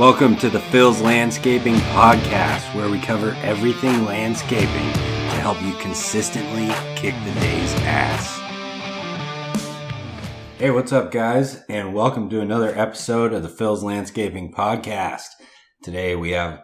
Welcome 0.00 0.36
to 0.36 0.48
the 0.48 0.60
Phil's 0.60 1.02
Landscaping 1.02 1.74
Podcast, 1.74 2.74
where 2.74 2.88
we 2.88 2.98
cover 2.98 3.36
everything 3.42 4.06
landscaping 4.06 4.66
to 4.94 5.36
help 5.42 5.60
you 5.60 5.74
consistently 5.74 6.68
kick 6.96 7.14
the 7.26 7.38
day's 7.38 7.74
ass. 7.82 8.38
Hey, 10.56 10.70
what's 10.70 10.92
up, 10.92 11.12
guys? 11.12 11.62
And 11.68 11.92
welcome 11.92 12.30
to 12.30 12.40
another 12.40 12.74
episode 12.74 13.34
of 13.34 13.42
the 13.42 13.50
Phil's 13.50 13.84
Landscaping 13.84 14.54
Podcast. 14.54 15.26
Today 15.82 16.16
we 16.16 16.30
have 16.30 16.62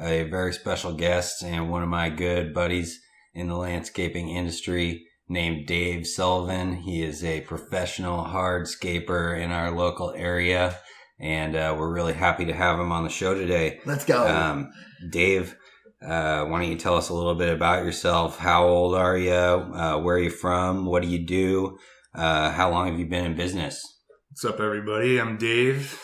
a 0.00 0.22
very 0.22 0.54
special 0.54 0.94
guest 0.94 1.42
and 1.42 1.70
one 1.70 1.82
of 1.82 1.90
my 1.90 2.08
good 2.08 2.54
buddies 2.54 2.98
in 3.34 3.48
the 3.48 3.56
landscaping 3.56 4.30
industry 4.30 5.04
named 5.28 5.66
Dave 5.66 6.06
Sullivan. 6.06 6.76
He 6.76 7.02
is 7.02 7.22
a 7.22 7.42
professional 7.42 8.24
hardscaper 8.24 9.38
in 9.38 9.52
our 9.52 9.70
local 9.72 10.14
area 10.16 10.78
and 11.20 11.56
uh, 11.56 11.74
we're 11.78 11.92
really 11.92 12.12
happy 12.12 12.44
to 12.46 12.52
have 12.52 12.78
him 12.78 12.92
on 12.92 13.04
the 13.04 13.10
show 13.10 13.34
today. 13.34 13.80
Let's 13.84 14.04
go. 14.04 14.26
Um, 14.26 14.70
Dave, 15.10 15.56
uh, 16.02 16.44
why 16.44 16.60
don't 16.60 16.70
you 16.70 16.78
tell 16.78 16.96
us 16.96 17.08
a 17.08 17.14
little 17.14 17.34
bit 17.34 17.52
about 17.52 17.84
yourself? 17.84 18.38
How 18.38 18.66
old 18.66 18.94
are 18.94 19.18
you? 19.18 19.32
Uh, 19.32 19.98
where 19.98 20.16
are 20.16 20.20
you 20.20 20.30
from? 20.30 20.86
What 20.86 21.02
do 21.02 21.08
you 21.08 21.26
do? 21.26 21.78
Uh, 22.14 22.50
how 22.50 22.70
long 22.70 22.88
have 22.88 22.98
you 22.98 23.06
been 23.06 23.24
in 23.24 23.36
business? 23.36 23.82
What's 24.30 24.44
up, 24.44 24.60
everybody? 24.60 25.20
I'm 25.20 25.36
Dave. 25.36 26.00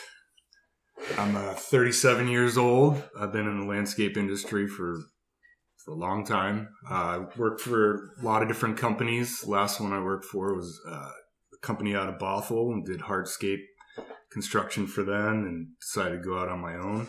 I'm 1.17 1.35
uh, 1.35 1.53
37 1.53 2.27
years 2.27 2.57
old. 2.57 3.01
I've 3.19 3.31
been 3.31 3.47
in 3.47 3.61
the 3.61 3.65
landscape 3.65 4.17
industry 4.17 4.67
for, 4.67 4.95
for 5.77 5.91
a 5.91 5.97
long 5.97 6.25
time. 6.25 6.69
Uh, 6.89 6.93
I 6.93 7.25
worked 7.37 7.61
for 7.61 8.11
a 8.19 8.25
lot 8.25 8.41
of 8.41 8.47
different 8.47 8.77
companies. 8.77 9.45
last 9.47 9.79
one 9.79 9.93
I 9.93 10.01
worked 10.01 10.25
for 10.25 10.53
was 10.55 10.77
a 10.89 11.09
company 11.61 11.95
out 11.95 12.09
of 12.09 12.15
Bothell 12.15 12.71
and 12.73 12.85
did 12.85 13.01
hardscape 13.01 13.61
construction 14.35 14.85
for 14.85 15.01
them 15.01 15.45
and 15.45 15.67
decided 15.79 16.17
to 16.17 16.29
go 16.29 16.37
out 16.37 16.49
on 16.49 16.59
my 16.59 16.75
own 16.75 17.07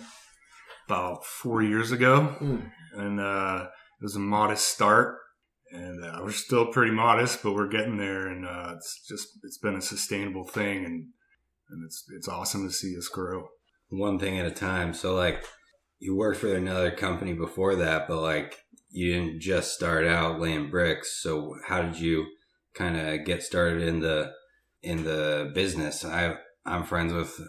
about 0.86 1.26
four 1.26 1.60
years 1.60 1.90
ago. 1.90 2.36
Mm. 2.40 2.70
And 2.94 3.20
uh, 3.20 3.66
it 4.00 4.04
was 4.04 4.14
a 4.14 4.20
modest 4.20 4.68
start. 4.68 5.18
And 5.72 6.04
uh, 6.04 6.20
we're 6.22 6.30
still 6.30 6.66
pretty 6.66 6.92
modest, 6.92 7.42
but 7.42 7.54
we're 7.54 7.66
getting 7.66 7.96
there. 7.96 8.28
And 8.28 8.46
uh, 8.46 8.74
it's 8.76 9.04
just, 9.08 9.26
it's 9.42 9.58
been 9.58 9.74
a 9.74 9.82
sustainable 9.82 10.44
thing. 10.44 10.84
And, 10.84 11.08
and 11.68 11.84
it's, 11.84 12.04
it's 12.14 12.28
awesome 12.28 12.64
to 12.64 12.72
see 12.72 12.96
us 12.96 13.08
grow. 13.08 13.48
One 13.88 14.20
thing 14.20 14.38
at 14.38 14.46
a 14.46 14.52
time. 14.52 14.94
So, 14.94 15.16
like, 15.16 15.44
you 15.98 16.14
worked 16.14 16.38
for 16.38 16.54
another 16.54 16.92
company 16.92 17.32
before 17.32 17.74
that, 17.74 18.06
but 18.06 18.20
like, 18.20 18.56
you 18.90 19.12
didn't 19.12 19.40
just 19.40 19.74
start 19.74 20.06
out 20.06 20.38
laying 20.38 20.70
bricks. 20.70 21.20
So, 21.20 21.56
how 21.66 21.82
did 21.82 21.98
you 21.98 22.26
kind 22.72 22.96
of 22.96 23.24
get 23.24 23.42
started 23.42 23.82
in 23.82 23.98
the 23.98 24.30
in 24.80 25.02
the 25.02 25.50
business? 25.52 26.04
I 26.04 26.36
I'm 26.66 26.84
friends 26.84 27.12
with 27.12 27.40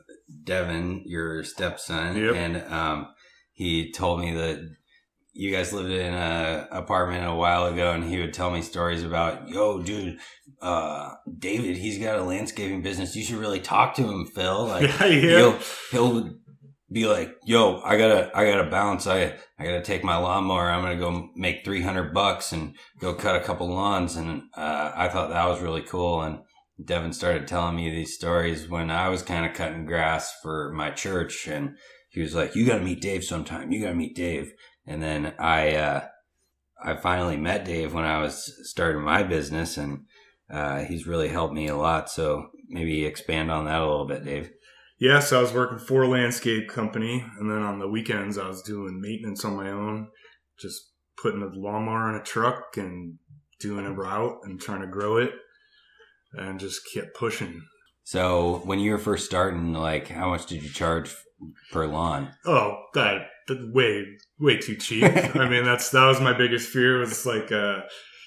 Devin, 0.44 1.04
your 1.06 1.44
stepson, 1.44 2.18
yep. 2.18 2.36
and 2.36 2.72
um, 2.72 3.08
he 3.52 3.92
told 3.92 4.22
me 4.22 4.34
that 4.34 4.60
you 5.34 5.52
guys 5.52 5.72
lived 5.72 5.92
in 5.92 6.14
a 6.14 6.68
apartment 6.72 7.26
a 7.26 7.34
while 7.34 7.68
ago, 7.68 7.92
and 7.92 8.04
he 8.04 8.20
would 8.20 8.34
tell 8.34 8.50
me 8.50 8.62
stories 8.62 9.04
about, 9.04 9.48
yo, 9.48 9.84
dude, 9.84 10.18
uh, 10.62 11.14
David, 11.38 11.78
he's 11.78 12.00
got 12.00 12.18
a 12.18 12.24
landscaping 12.24 12.82
business. 12.82 13.16
You 13.16 13.24
should 13.24 13.38
really 13.38 13.60
talk 13.60 13.94
to 13.96 14.04
him, 14.04 14.26
Phil. 14.26 14.68
Like, 14.68 14.82
yeah, 15.00 15.06
yeah. 15.06 15.38
He'll, 15.38 15.60
he'll 15.92 16.30
be 16.92 17.06
like, 17.06 17.36
yo, 17.46 17.82
I 17.84 17.98
gotta, 17.98 18.32
I 18.36 18.46
gotta 18.46 18.70
bounce. 18.70 19.06
I, 19.06 19.36
I 19.60 19.66
gotta 19.66 19.84
take 19.84 20.04
my 20.04 20.18
lawnmower. 20.18 20.72
I'm 20.72 20.82
gonna 20.82 20.98
go 20.98 21.30
make 21.36 21.64
300 21.64 22.14
bucks 22.14 22.52
and 22.52 22.76
go 23.00 23.14
cut 23.14 23.36
a 23.36 23.44
couple 23.44 23.70
lawns. 23.70 24.16
And, 24.16 24.44
uh, 24.56 24.92
I 24.96 25.08
thought 25.08 25.30
that 25.30 25.48
was 25.48 25.62
really 25.62 25.84
cool. 25.84 26.22
And, 26.22 26.40
Devin 26.84 27.14
started 27.14 27.48
telling 27.48 27.76
me 27.76 27.90
these 27.90 28.14
stories 28.14 28.70
when 28.70 28.92
I 28.92 29.10
was 29.10 29.24
kind 29.24 29.46
of 29.46 29.56
cutting 29.56 29.86
grass 29.86 30.34
for 30.42 30.72
my 30.74 30.92
church, 30.92 31.48
and 31.48 31.76
he 32.10 32.22
was 32.22 32.36
like, 32.36 32.56
"You 32.56 32.66
got 32.66 32.78
to 32.78 32.84
meet 32.84 33.02
Dave 33.02 33.24
sometime. 33.24 33.72
You 33.72 33.82
got 33.82 33.90
to 33.90 33.96
meet 33.96 34.16
Dave." 34.16 34.54
And 34.86 35.02
then 35.02 35.34
I, 35.40 35.76
uh, 35.76 36.08
I 36.84 36.96
finally 36.96 37.38
met 37.38 37.66
Dave 37.66 37.94
when 37.94 38.06
I 38.06 38.22
was 38.22 38.54
starting 38.70 39.02
my 39.02 39.24
business, 39.24 39.78
and 39.78 40.06
uh, 40.52 40.84
he's 40.84 41.08
really 41.08 41.30
helped 41.30 41.54
me 41.54 41.68
a 41.68 41.76
lot. 41.76 42.10
So 42.10 42.50
maybe 42.70 43.06
expand 43.06 43.52
on 43.52 43.66
that 43.66 43.82
a 43.82 43.86
little 43.86 44.08
bit, 44.08 44.24
Dave. 44.24 44.52
Yes, 45.00 45.34
I 45.34 45.42
was 45.42 45.54
working 45.54 45.80
for 45.80 46.04
a 46.04 46.08
landscape 46.08 46.70
company, 46.70 47.26
and 47.40 47.50
then 47.50 47.64
on 47.64 47.80
the 47.80 47.90
weekends 47.90 48.38
I 48.38 48.48
was 48.48 48.62
doing 48.62 49.02
maintenance 49.02 49.44
on 49.44 49.56
my 49.56 49.70
own, 49.70 50.10
just 50.60 50.92
putting 51.22 51.42
a 51.42 51.48
lawnmower 51.48 52.10
in 52.10 52.22
a 52.22 52.24
truck 52.24 52.78
and 52.78 53.18
doing 53.60 53.86
a 53.86 53.94
route 53.94 54.40
and 54.44 54.60
trying 54.60 54.82
to 54.82 54.88
grow 54.88 55.18
it 55.18 55.32
and 56.38 56.60
just 56.60 56.82
kept 56.94 57.16
pushing. 57.16 57.62
So 58.04 58.62
when 58.64 58.80
you 58.80 58.92
were 58.92 58.98
first 58.98 59.26
starting, 59.26 59.74
like 59.74 60.08
how 60.08 60.30
much 60.30 60.46
did 60.46 60.64
you 60.64 60.70
charge 60.70 61.14
per 61.72 61.86
lawn? 61.88 62.32
Oh, 62.46 62.78
that, 62.94 63.28
that 63.48 63.72
way 63.74 64.06
way 64.40 64.58
too 64.58 64.76
cheap. 64.76 65.04
I 65.36 65.50
mean, 65.50 65.64
that's 65.64 65.90
that 65.92 66.06
was 66.06 66.22
my 66.22 66.34
biggest 66.34 66.70
fear 66.70 67.00
was 67.00 67.26
like 67.26 67.52
uh, 67.52 67.82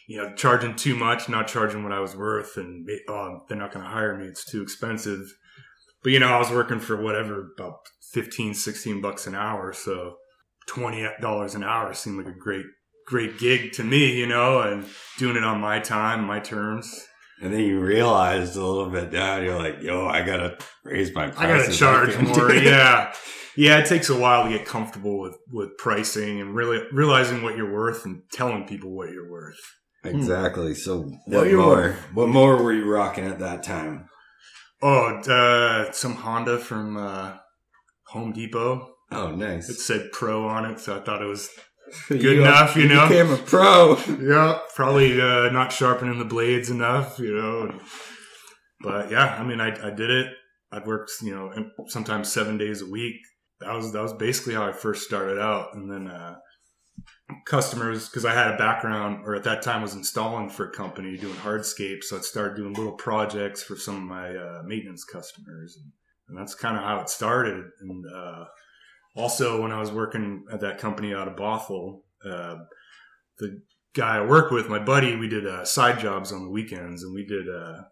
you 0.06 0.19
know 0.19 0.34
charging 0.34 0.76
too 0.76 0.97
much, 0.97 1.28
not 1.28 1.49
charging 1.49 1.82
what 1.82 1.93
I 1.93 2.00
was 2.00 2.16
worth, 2.16 2.56
and 2.56 2.88
oh, 3.09 3.41
they're 3.49 3.59
not 3.59 3.72
going 3.72 3.84
to 3.84 3.91
hire 3.91 4.16
me. 4.16 4.26
It's 4.26 4.44
too 4.44 4.62
expensive. 4.62 5.32
But 6.03 6.12
you 6.12 6.19
know, 6.19 6.28
I 6.28 6.38
was 6.38 6.50
working 6.50 6.81
for 6.81 7.00
whatever 7.00 7.53
about 7.59 7.81
15, 8.12 8.54
16 8.54 9.00
bucks 9.00 9.26
an 9.26 9.34
hour, 9.34 9.72
so 9.72 10.16
twenty 10.66 11.06
dollars 11.20 11.54
an 11.54 11.65
hour 11.65 11.93
seemed 11.94 12.19
like 12.19 12.34
a 12.34 12.38
great 12.38 12.66
great 13.06 13.38
gig 13.38 13.72
to 13.72 13.84
me, 13.84 14.16
you 14.16 14.26
know, 14.26 14.60
and 14.60 14.87
doing 15.19 15.37
it 15.37 15.44
on 15.44 15.60
my 15.60 15.81
time, 15.81 16.25
my 16.25 16.38
terms. 16.38 17.06
And 17.40 17.52
then 17.52 17.60
you 17.60 17.80
realized 17.80 18.56
a 18.56 18.64
little 18.64 18.90
bit 18.90 19.10
down, 19.10 19.44
you're 19.44 19.58
like, 19.58 19.80
yo, 19.80 20.06
I 20.06 20.22
gotta 20.22 20.58
raise 20.84 21.14
my 21.14 21.30
prices. 21.30 21.80
I 21.80 21.92
gotta 21.92 22.12
charge 22.12 22.36
more. 22.36 22.52
yeah. 22.52 23.14
Yeah, 23.56 23.78
it 23.78 23.86
takes 23.86 24.08
a 24.08 24.18
while 24.18 24.44
to 24.44 24.48
get 24.48 24.64
comfortable 24.64 25.18
with, 25.18 25.36
with 25.52 25.76
pricing 25.76 26.40
and 26.40 26.54
really 26.54 26.82
realizing 26.92 27.42
what 27.42 27.56
you're 27.56 27.70
worth 27.70 28.06
and 28.06 28.22
telling 28.32 28.64
people 28.64 28.92
what 28.92 29.10
you're 29.10 29.30
worth. 29.30 29.58
Exactly. 30.04 30.72
So 30.74 31.10
what 31.26 31.50
more? 31.50 31.96
What 32.14 32.28
more 32.28 32.62
were 32.62 32.72
you 32.72 32.88
rocking 32.88 33.24
at 33.24 33.40
that 33.40 33.62
time? 33.62 34.08
Oh, 34.80 35.16
uh, 35.18 35.92
some 35.92 36.14
Honda 36.14 36.58
from 36.58 36.96
uh, 36.96 37.36
Home 38.06 38.32
Depot. 38.32 38.94
Oh, 39.12 39.32
nice. 39.32 39.68
It 39.68 39.74
said 39.74 40.12
Pro 40.12 40.46
on 40.48 40.64
it, 40.64 40.78
so 40.78 40.96
I 40.96 41.00
thought 41.00 41.20
it 41.20 41.26
was 41.26 41.50
good 42.08 42.22
you 42.22 42.42
enough, 42.42 42.76
you, 42.76 42.88
know. 42.88 43.08
Became 43.08 43.30
a 43.30 43.36
pro. 43.36 43.96
yeah, 44.20 44.58
probably 44.74 45.20
uh, 45.20 45.50
not 45.50 45.72
sharpening 45.72 46.18
the 46.18 46.24
blades 46.24 46.70
enough, 46.70 47.18
you 47.18 47.34
know. 47.34 47.78
But 48.80 49.10
yeah, 49.10 49.36
I 49.38 49.44
mean, 49.44 49.60
I, 49.60 49.68
I 49.86 49.90
did 49.90 50.10
it. 50.10 50.32
I'd 50.72 50.86
worked, 50.86 51.10
you 51.22 51.34
know, 51.34 51.52
sometimes 51.88 52.32
seven 52.32 52.56
days 52.56 52.80
a 52.80 52.86
week. 52.86 53.16
That 53.60 53.74
was 53.74 53.92
that 53.92 54.02
was 54.02 54.14
basically 54.14 54.54
how 54.54 54.66
I 54.66 54.72
first 54.72 55.04
started 55.04 55.38
out, 55.38 55.74
and 55.74 55.90
then 55.90 56.06
uh, 56.06 56.36
customers 57.46 58.08
because 58.08 58.24
I 58.24 58.32
had 58.32 58.54
a 58.54 58.56
background, 58.56 59.22
or 59.24 59.34
at 59.34 59.44
that 59.44 59.62
time 59.62 59.82
was 59.82 59.94
installing 59.94 60.48
for 60.48 60.68
a 60.68 60.72
company 60.72 61.16
doing 61.16 61.34
hardscape, 61.34 62.02
so 62.02 62.16
I 62.16 62.20
started 62.20 62.56
doing 62.56 62.72
little 62.72 62.92
projects 62.92 63.62
for 63.62 63.76
some 63.76 63.96
of 63.96 64.02
my 64.02 64.34
uh, 64.34 64.62
maintenance 64.64 65.04
customers, 65.04 65.76
and, 65.76 65.92
and 66.28 66.38
that's 66.38 66.54
kind 66.54 66.76
of 66.76 66.82
how 66.82 67.00
it 67.00 67.10
started. 67.10 67.64
And 67.80 68.04
uh, 68.06 68.44
also, 69.16 69.60
when 69.60 69.72
I 69.72 69.81
was 69.81 69.91
working 69.91 70.44
at 70.53 70.60
that 70.60 70.78
company 70.78 71.12
out 71.15 71.28
of 71.28 71.37
Bothell, 71.37 72.03
uh, 72.25 72.56
the 73.38 73.62
guy 73.94 74.19
I 74.19 74.26
work 74.26 74.50
with, 74.50 74.69
my 74.69 74.78
buddy, 74.78 75.16
we 75.16 75.28
did 75.28 75.47
uh, 75.47 75.65
side 75.65 75.98
jobs 75.98 76.32
on 76.32 76.44
the 76.44 76.50
weekends, 76.50 77.03
and 77.03 77.15
we 77.15 77.25
did 77.25 77.49
uh, 77.49 77.82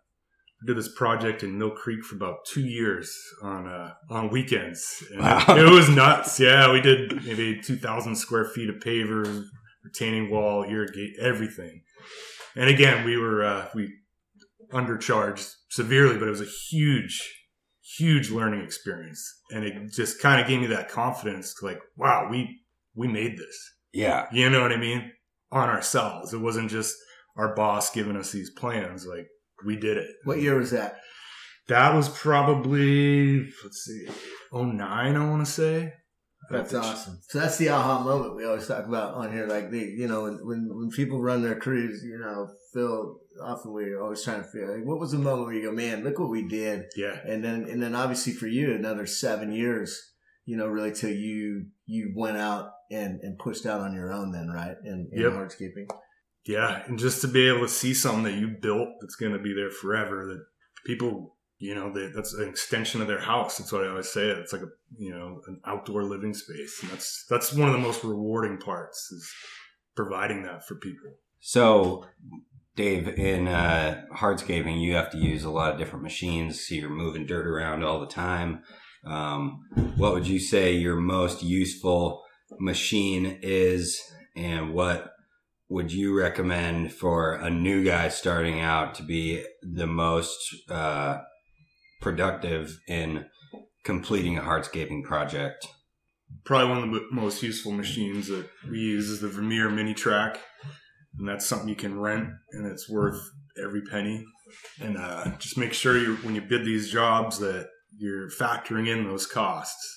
we 0.61 0.67
did 0.67 0.77
this 0.77 0.93
project 0.95 1.43
in 1.43 1.59
Mill 1.59 1.71
Creek 1.71 2.05
for 2.05 2.17
about 2.17 2.45
two 2.47 2.63
years 2.63 3.17
on 3.43 3.67
uh, 3.67 3.95
on 4.11 4.31
weekends. 4.31 5.03
Wow. 5.17 5.45
It 5.49 5.71
was 5.71 5.89
nuts. 5.89 6.39
Yeah, 6.39 6.73
we 6.73 6.81
did 6.81 7.25
maybe 7.25 7.61
two 7.61 7.77
thousand 7.77 8.17
square 8.17 8.45
feet 8.45 8.69
of 8.69 8.77
pavers, 8.77 9.45
retaining 9.85 10.31
wall, 10.31 10.65
irrigate 10.65 11.15
everything. 11.21 11.83
And 12.55 12.69
again, 12.69 13.05
we 13.05 13.17
were 13.17 13.45
uh, 13.45 13.69
we 13.75 13.93
undercharged 14.73 15.53
severely, 15.71 16.19
but 16.19 16.29
it 16.29 16.31
was 16.31 16.41
a 16.41 16.53
huge 16.71 17.35
huge 17.97 18.31
learning 18.31 18.63
experience. 18.63 19.41
And 19.51 19.65
it 19.65 19.93
just 19.93 20.21
kind 20.21 20.41
of 20.41 20.47
gave 20.47 20.61
me 20.61 20.67
that 20.69 20.91
confidence 20.91 21.55
like 21.63 21.81
wow 21.97 22.29
we 22.31 22.61
we 22.95 23.09
made 23.09 23.39
this. 23.39 23.57
Yeah. 23.93 24.27
You 24.33 24.51
know 24.51 24.63
what 24.63 24.73
i 24.73 24.77
mean? 24.77 25.13
On 25.51 25.69
ourselves. 25.69 26.33
It 26.33 26.41
wasn't 26.41 26.71
just 26.71 26.95
our 27.37 27.55
boss 27.55 27.91
giving 27.91 28.17
us 28.17 28.33
these 28.33 28.51
plans 28.51 29.07
like 29.07 29.29
we 29.65 29.77
did 29.77 29.97
it. 29.97 30.11
What 30.25 30.41
year 30.41 30.57
was 30.57 30.71
that? 30.73 30.99
That 31.69 31.95
was 31.95 32.09
probably 32.09 33.41
let's 33.63 33.85
see 33.85 34.09
09 34.53 35.17
i 35.17 35.31
want 35.31 35.45
to 35.45 35.51
say. 35.51 35.93
That's 36.51 36.73
awesome. 36.73 37.19
So 37.29 37.41
that's 37.41 37.59
the 37.59 37.69
aha 37.69 38.03
moment 38.03 38.35
we 38.35 38.47
always 38.47 38.67
talk 38.67 38.87
about 38.87 39.15
on 39.15 39.33
here. 39.33 39.47
Like 39.47 39.71
the, 39.71 39.81
you 39.81 40.09
know, 40.09 40.23
when 40.25 40.69
when 40.71 40.91
people 40.91 41.21
run 41.21 41.43
their 41.43 41.57
careers, 41.57 42.03
you 42.03 42.19
know, 42.19 42.49
Phil, 42.73 43.21
often 43.43 43.73
we're 43.73 44.01
always 44.03 44.23
trying 44.23 44.43
to 44.43 44.49
feel 44.49 44.73
like, 44.75 44.85
what 44.85 44.99
was 44.99 45.13
the 45.13 45.19
moment 45.19 45.47
where 45.47 45.55
you 45.55 45.63
go, 45.63 45.73
man, 45.73 46.05
look 46.05 46.19
what 46.19 46.31
we 46.31 46.47
did. 46.47 46.87
Yeah. 46.97 47.19
And 47.25 47.45
then 47.45 47.65
and 47.69 47.83
then 47.83 47.95
obviously 47.95 48.33
for 48.33 48.47
you, 48.47 48.75
another 48.75 49.07
seven 49.07 49.53
years, 49.53 50.13
you 50.45 50.57
know, 50.57 50.67
really 50.67 50.93
till 50.93 51.11
you 51.11 51.67
you 51.87 52.13
went 52.17 52.37
out 52.37 52.71
and 52.91 53.21
and 53.23 53.39
pushed 53.39 53.67
out 53.67 53.81
on 53.81 53.95
your 53.95 54.13
own. 54.13 54.33
Then 54.33 54.49
right 54.49 54.77
in, 54.85 55.09
in 55.13 55.21
yep. 55.21 55.33
hardscaping. 55.33 55.89
Yeah, 56.45 56.83
and 56.87 56.99
just 56.99 57.21
to 57.23 57.29
be 57.29 57.49
able 57.49 57.61
to 57.61 57.69
see 57.69 57.93
something 57.93 58.23
that 58.25 58.35
you 58.35 58.49
built 58.49 58.89
that's 59.01 59.17
going 59.17 59.33
to 59.33 59.39
be 59.39 59.53
there 59.53 59.71
forever 59.71 60.27
that 60.27 60.45
people 60.87 61.37
you 61.59 61.75
know, 61.75 61.93
they, 61.93 62.09
that's 62.15 62.35
an 62.35 62.49
extension 62.49 63.01
of 63.01 63.09
their 63.09 63.21
house. 63.21 63.59
That's 63.59 63.73
what 63.73 63.85
I 63.85 63.89
always 63.89 64.09
say. 64.09 64.29
It's 64.29 64.53
like 64.53 64.63
a, 64.63 64.69
you 64.97 65.11
know, 65.11 65.41
an 65.49 65.61
outdoor 65.67 66.05
living 66.05 66.33
space. 66.33 66.79
And 66.83 66.91
that's, 66.91 67.27
that's 67.29 67.53
one 67.53 67.69
of 67.69 67.75
the 67.75 67.81
most 67.81 68.05
rewarding 68.05 68.59
parts 68.59 69.11
is 69.11 69.31
providing 69.97 70.45
that 70.45 70.67
for 70.67 70.77
people. 70.77 71.11
So, 71.41 72.05
Dave, 72.79 73.09
in 73.09 73.49
uh, 73.49 74.05
hardscaping, 74.15 74.81
you 74.81 74.95
have 74.95 75.11
to 75.11 75.19
use 75.19 75.43
a 75.43 75.51
lot 75.51 75.73
of 75.73 75.79
different 75.81 76.05
machines. 76.05 76.65
So 76.65 76.77
you're 76.77 76.89
moving 76.89 77.27
dirt 77.27 77.45
around 77.45 77.83
all 77.83 77.99
the 77.99 78.07
time. 78.07 78.63
Um, 79.05 79.65
what 79.97 80.15
would 80.15 80.29
you 80.29 80.39
say 80.39 80.75
your 80.75 80.95
most 80.95 81.43
useful 81.43 82.23
machine 82.61 83.41
is, 83.43 84.01
and 84.37 84.73
what 84.73 85.11
would 85.69 85.91
you 85.91 86.17
recommend 86.17 86.93
for 86.93 87.35
a 87.35 87.51
new 87.51 87.83
guy 87.85 88.11
starting 88.11 88.61
out 88.61 88.95
to 88.95 89.03
be 89.03 89.45
the 89.61 89.89
most 89.89 90.39
uh, 90.71 91.19
productive 92.01 92.79
in 92.87 93.27
completing 93.83 94.39
a 94.39 94.43
hardscaping 94.43 95.03
project? 95.03 95.67
Probably 96.45 96.69
one 96.69 96.85
of 96.85 96.91
the 96.91 97.07
most 97.11 97.43
useful 97.43 97.73
machines 97.73 98.29
that 98.29 98.49
we 98.71 98.79
use 98.79 99.09
is 99.11 99.21
the 99.21 99.29
Vermeer 99.29 99.69
Mini 99.69 99.95
Track, 99.95 100.39
and 101.17 101.29
that's 101.29 101.47
something 101.47 101.69
you 101.69 101.77
can 101.77 102.01
rent, 102.01 102.29
and 102.53 102.67
it's 102.67 102.89
worth 102.89 103.21
every 103.63 103.83
penny. 103.83 104.25
And 104.81 104.97
uh, 104.97 105.37
just 105.39 105.59
make 105.59 105.73
sure 105.73 105.97
you 105.97 106.17
when 106.17 106.35
you 106.35 106.41
bid 106.41 106.65
these 106.65 106.91
jobs 106.91 107.39
that 107.39 107.69
you're 107.97 108.31
factoring 108.31 108.89
in 108.89 109.05
those 109.05 109.27
costs 109.27 109.97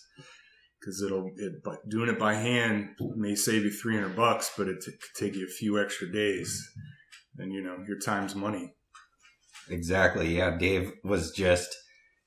because 0.79 1.01
it'll 1.01 1.29
it, 1.37 1.63
but 1.63 1.77
doing 1.89 2.09
it 2.09 2.17
by 2.17 2.33
hand 2.33 2.89
may 3.15 3.35
save 3.35 3.63
you 3.63 3.69
300 3.69 4.15
bucks 4.15 4.51
but 4.57 4.67
it 4.67 4.77
t- 4.81 4.91
could 4.91 5.23
take 5.23 5.35
you 5.35 5.45
a 5.45 5.49
few 5.49 5.79
extra 5.79 6.11
days 6.11 6.67
and 7.37 7.51
you 7.53 7.61
know 7.61 7.77
your 7.87 7.99
time's 7.99 8.33
money 8.33 8.73
Exactly. 9.69 10.37
Yeah, 10.37 10.57
Dave 10.57 10.91
was 11.03 11.31
just 11.31 11.75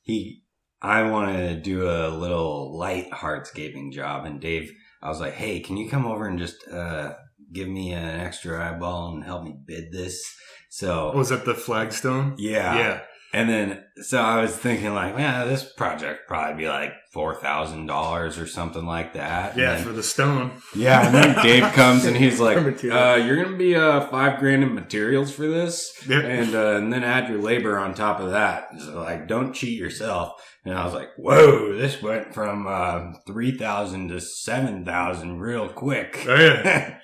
he. 0.03 0.43
I 0.81 1.03
wanted 1.03 1.49
to 1.49 1.61
do 1.63 1.89
a 1.89 2.09
little 2.09 2.77
light 2.77 3.11
hardscaping 3.11 3.93
job, 3.93 4.25
and 4.25 4.41
Dave, 4.41 4.71
I 5.03 5.09
was 5.09 5.21
like, 5.21 5.35
"Hey, 5.35 5.61
can 5.61 5.77
you 5.77 5.89
come 5.89 6.07
over 6.07 6.27
and 6.27 6.39
just 6.39 6.57
uh, 6.69 7.15
give 7.55 7.69
me 7.69 7.93
an 7.93 8.05
extra 8.21 8.62
eyeball 8.75 9.15
and 9.15 9.25
help 9.25 9.45
me 9.45 9.55
bid 9.65 9.93
this?" 9.93 10.23
So 10.71 11.12
was 11.15 11.29
that 11.29 11.45
the 11.45 11.55
flagstone 11.55 12.35
yeah, 12.37 12.77
yeah 12.77 13.01
And 13.33 13.49
then, 13.49 13.85
so 14.03 14.19
I 14.21 14.43
was 14.43 14.56
thinking, 14.56 14.93
like, 14.93 15.17
man, 15.17 15.47
this 15.49 15.65
project 15.65 16.27
probably 16.27 16.65
be 16.65 16.69
like 16.69 16.93
four 17.12 17.35
thousand 17.37 17.87
dollars 17.87 18.39
or 18.39 18.47
something 18.49 18.85
like 18.85 19.15
that. 19.15 19.56
yeah 19.56 19.77
then- 19.77 19.85
for 19.85 19.93
the 19.93 20.03
stone 20.03 20.51
yeah. 20.75 21.06
And 21.06 21.15
then 21.15 21.45
Dave 21.45 21.73
comes 21.81 22.05
and 22.06 22.17
he's 22.17 22.41
like, 22.41 22.56
uh, 22.59 23.15
"You're 23.25 23.41
gonna 23.43 23.56
be 23.56 23.77
uh 23.77 24.09
five 24.09 24.41
grand 24.41 24.65
in 24.65 24.75
materials 24.75 25.31
for 25.31 25.47
this." 25.47 25.93
yeah. 26.09 26.19
and 26.21 26.55
uh, 26.56 26.77
and 26.77 26.93
then 26.93 27.05
add 27.05 27.29
your 27.29 27.41
labor 27.41 27.79
on 27.79 27.95
top 27.95 28.19
of 28.19 28.33
that. 28.33 28.69
So 28.81 29.01
like, 29.01 29.29
don't 29.29 29.53
cheat 29.53 29.79
yourself. 29.79 30.33
And 30.65 30.75
I 30.75 30.85
was 30.85 30.95
like, 30.95 31.11
whoa, 31.19 31.77
this 31.77 32.01
went 32.03 32.35
from 32.35 32.67
uh, 32.67 33.12
three 33.27 33.56
thousand 33.56 34.09
to 34.09 34.21
seven 34.21 34.85
thousand 34.85 35.39
real 35.39 35.69
quick. 35.69 36.25
oh 36.29 36.35
yeah 36.35 36.99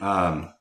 um, 0.00 0.52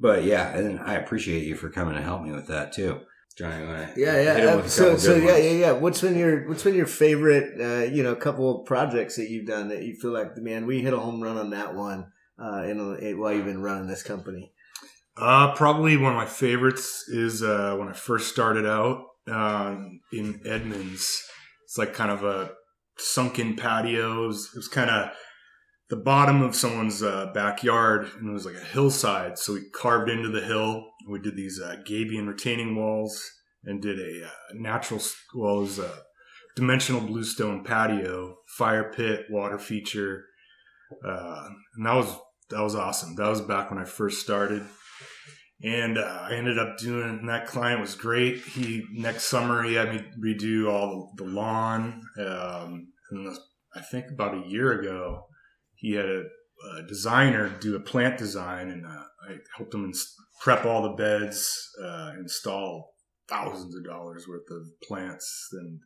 but 0.00 0.24
yeah, 0.24 0.56
and 0.56 0.80
I 0.80 0.94
appreciate 0.94 1.44
you 1.44 1.56
for 1.56 1.70
coming 1.70 1.94
to 1.94 2.02
help 2.02 2.22
me 2.22 2.32
with 2.32 2.48
that 2.48 2.72
too, 2.72 3.00
Johnny. 3.36 3.64
Yeah, 3.96 4.20
yeah. 4.20 4.44
Uh, 4.54 4.66
so, 4.66 4.96
so 4.96 5.16
yeah, 5.16 5.36
yeah, 5.36 5.50
yeah. 5.52 5.72
What's 5.72 6.00
been 6.00 6.16
your 6.16 6.48
What's 6.48 6.62
been 6.64 6.74
your 6.74 6.86
favorite? 6.86 7.60
Uh, 7.60 7.90
you 7.92 8.02
know, 8.02 8.14
couple 8.14 8.60
of 8.60 8.66
projects 8.66 9.16
that 9.16 9.30
you've 9.30 9.46
done 9.46 9.68
that 9.68 9.82
you 9.82 9.94
feel 9.94 10.12
like, 10.12 10.36
man, 10.36 10.66
we 10.66 10.80
hit 10.80 10.92
a 10.92 10.98
home 10.98 11.22
run 11.22 11.36
on 11.36 11.50
that 11.50 11.74
one. 11.74 12.06
Uh, 12.36 12.64
in, 12.64 12.80
a- 13.00 13.14
while 13.14 13.32
you've 13.32 13.44
been 13.44 13.62
running 13.62 13.86
this 13.86 14.02
company. 14.02 14.52
Uh, 15.16 15.54
probably 15.54 15.96
one 15.96 16.10
of 16.10 16.16
my 16.16 16.26
favorites 16.26 17.08
is 17.08 17.44
uh, 17.44 17.76
when 17.78 17.86
I 17.86 17.92
first 17.92 18.32
started 18.32 18.66
out 18.66 19.04
um, 19.28 20.00
in 20.12 20.40
Edmonds. 20.44 21.22
It's 21.62 21.78
like 21.78 21.94
kind 21.94 22.10
of 22.10 22.24
a 22.24 22.50
sunken 22.98 23.54
patio. 23.54 24.24
It 24.24 24.26
was, 24.26 24.50
it 24.52 24.58
was 24.58 24.66
kind 24.66 24.90
of 24.90 25.10
the 25.90 25.96
bottom 25.96 26.42
of 26.42 26.54
someone's 26.54 27.02
uh, 27.02 27.30
backyard, 27.34 28.08
and 28.18 28.30
it 28.30 28.32
was 28.32 28.46
like 28.46 28.56
a 28.56 28.64
hillside. 28.64 29.38
So 29.38 29.54
we 29.54 29.68
carved 29.74 30.10
into 30.10 30.30
the 30.30 30.40
hill. 30.40 30.86
We 31.08 31.18
did 31.18 31.36
these 31.36 31.60
uh, 31.60 31.76
gabion 31.86 32.26
retaining 32.26 32.76
walls 32.76 33.22
and 33.64 33.82
did 33.82 33.98
a 33.98 34.26
uh, 34.26 34.30
natural, 34.54 35.00
well, 35.34 35.58
it 35.58 35.60
was 35.60 35.78
a 35.78 36.02
dimensional 36.56 37.00
bluestone 37.00 37.64
patio, 37.64 38.36
fire 38.56 38.92
pit, 38.94 39.26
water 39.30 39.58
feature, 39.58 40.24
uh, 41.06 41.48
and 41.76 41.86
that 41.86 41.94
was 41.94 42.16
that 42.50 42.60
was 42.60 42.74
awesome. 42.74 43.14
That 43.16 43.28
was 43.28 43.40
back 43.40 43.70
when 43.70 43.80
I 43.80 43.84
first 43.84 44.20
started 44.20 44.64
and 45.64 45.96
uh, 45.96 46.18
I 46.22 46.34
ended 46.34 46.58
up 46.58 46.76
doing. 46.78 47.26
That 47.26 47.46
client 47.46 47.80
was 47.80 47.94
great. 47.94 48.42
He 48.42 48.84
next 48.92 49.24
summer 49.24 49.62
he 49.62 49.74
had 49.74 49.94
me 49.94 50.04
redo 50.22 50.70
all 50.70 51.12
the 51.16 51.24
lawn. 51.24 52.02
Um, 52.18 52.88
and 53.10 53.26
the- 53.26 53.38
I 53.76 53.80
think 53.80 54.06
about 54.12 54.34
a 54.34 54.48
year 54.48 54.78
ago, 54.80 55.26
he 55.84 55.92
had 55.92 56.06
a, 56.06 56.22
a 56.78 56.82
designer 56.88 57.50
do 57.60 57.76
a 57.76 57.80
plant 57.80 58.16
design, 58.16 58.70
and 58.70 58.86
uh, 58.86 59.04
I 59.28 59.36
helped 59.56 59.74
him 59.74 59.92
prep 60.40 60.64
all 60.64 60.82
the 60.82 60.94
beds, 60.94 61.68
uh, 61.82 62.12
install 62.18 62.94
thousands 63.28 63.76
of 63.76 63.84
dollars 63.84 64.26
worth 64.26 64.50
of 64.50 64.66
plants, 64.82 65.48
and 65.52 65.78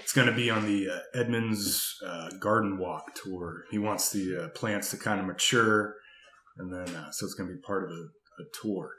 it's 0.00 0.14
going 0.14 0.26
to 0.26 0.32
be 0.34 0.48
on 0.48 0.64
the 0.64 0.88
uh, 0.88 1.00
Edmonds 1.14 1.96
uh, 2.04 2.30
Garden 2.40 2.78
Walk 2.78 3.14
tour. 3.14 3.64
He 3.70 3.78
wants 3.78 4.10
the 4.10 4.44
uh, 4.44 4.48
plants 4.58 4.90
to 4.92 4.96
kind 4.96 5.20
of 5.20 5.26
mature, 5.26 5.94
and 6.56 6.72
then 6.72 6.96
uh, 6.96 7.10
so 7.10 7.26
it's 7.26 7.34
going 7.34 7.50
to 7.50 7.56
be 7.56 7.60
part 7.60 7.84
of 7.84 7.90
a, 7.90 8.42
a 8.42 8.46
tour. 8.62 8.90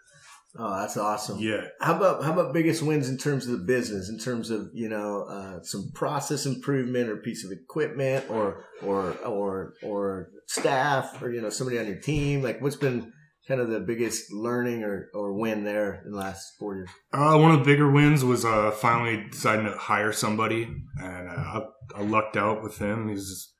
Oh, 0.59 0.79
that's 0.79 0.97
awesome. 0.97 1.39
Yeah. 1.39 1.65
How 1.81 1.95
about 1.95 2.23
how 2.23 2.33
about 2.33 2.53
biggest 2.53 2.81
wins 2.81 3.09
in 3.09 3.17
terms 3.17 3.45
of 3.45 3.51
the 3.51 3.65
business, 3.65 4.09
in 4.09 4.17
terms 4.17 4.49
of 4.49 4.69
you 4.73 4.89
know 4.89 5.23
uh, 5.29 5.63
some 5.63 5.91
process 5.93 6.45
improvement 6.45 7.09
or 7.09 7.17
piece 7.17 7.45
of 7.45 7.51
equipment 7.51 8.29
or 8.29 8.65
or 8.81 9.11
or 9.25 9.73
or 9.83 10.29
staff 10.47 11.21
or 11.21 11.31
you 11.31 11.41
know 11.41 11.49
somebody 11.49 11.77
on 11.79 11.87
your 11.87 11.99
team? 11.99 12.41
Like 12.41 12.61
what's 12.61 12.75
been 12.75 13.13
kind 13.47 13.61
of 13.61 13.69
the 13.69 13.79
biggest 13.79 14.33
learning 14.33 14.83
or, 14.83 15.09
or 15.13 15.33
win 15.33 15.63
there 15.63 16.01
in 16.05 16.11
the 16.11 16.17
last 16.17 16.53
four 16.59 16.75
years? 16.75 16.89
Uh, 17.13 17.37
one 17.37 17.51
of 17.51 17.59
the 17.59 17.65
bigger 17.65 17.89
wins 17.89 18.23
was 18.23 18.43
uh, 18.43 18.71
finally 18.71 19.25
deciding 19.31 19.65
to 19.65 19.77
hire 19.77 20.11
somebody, 20.11 20.63
and 20.99 21.29
uh, 21.29 21.31
I, 21.31 21.61
I 21.95 22.01
lucked 22.01 22.35
out 22.35 22.61
with 22.61 22.79
him. 22.79 23.07
He's 23.07 23.29
this 23.29 23.53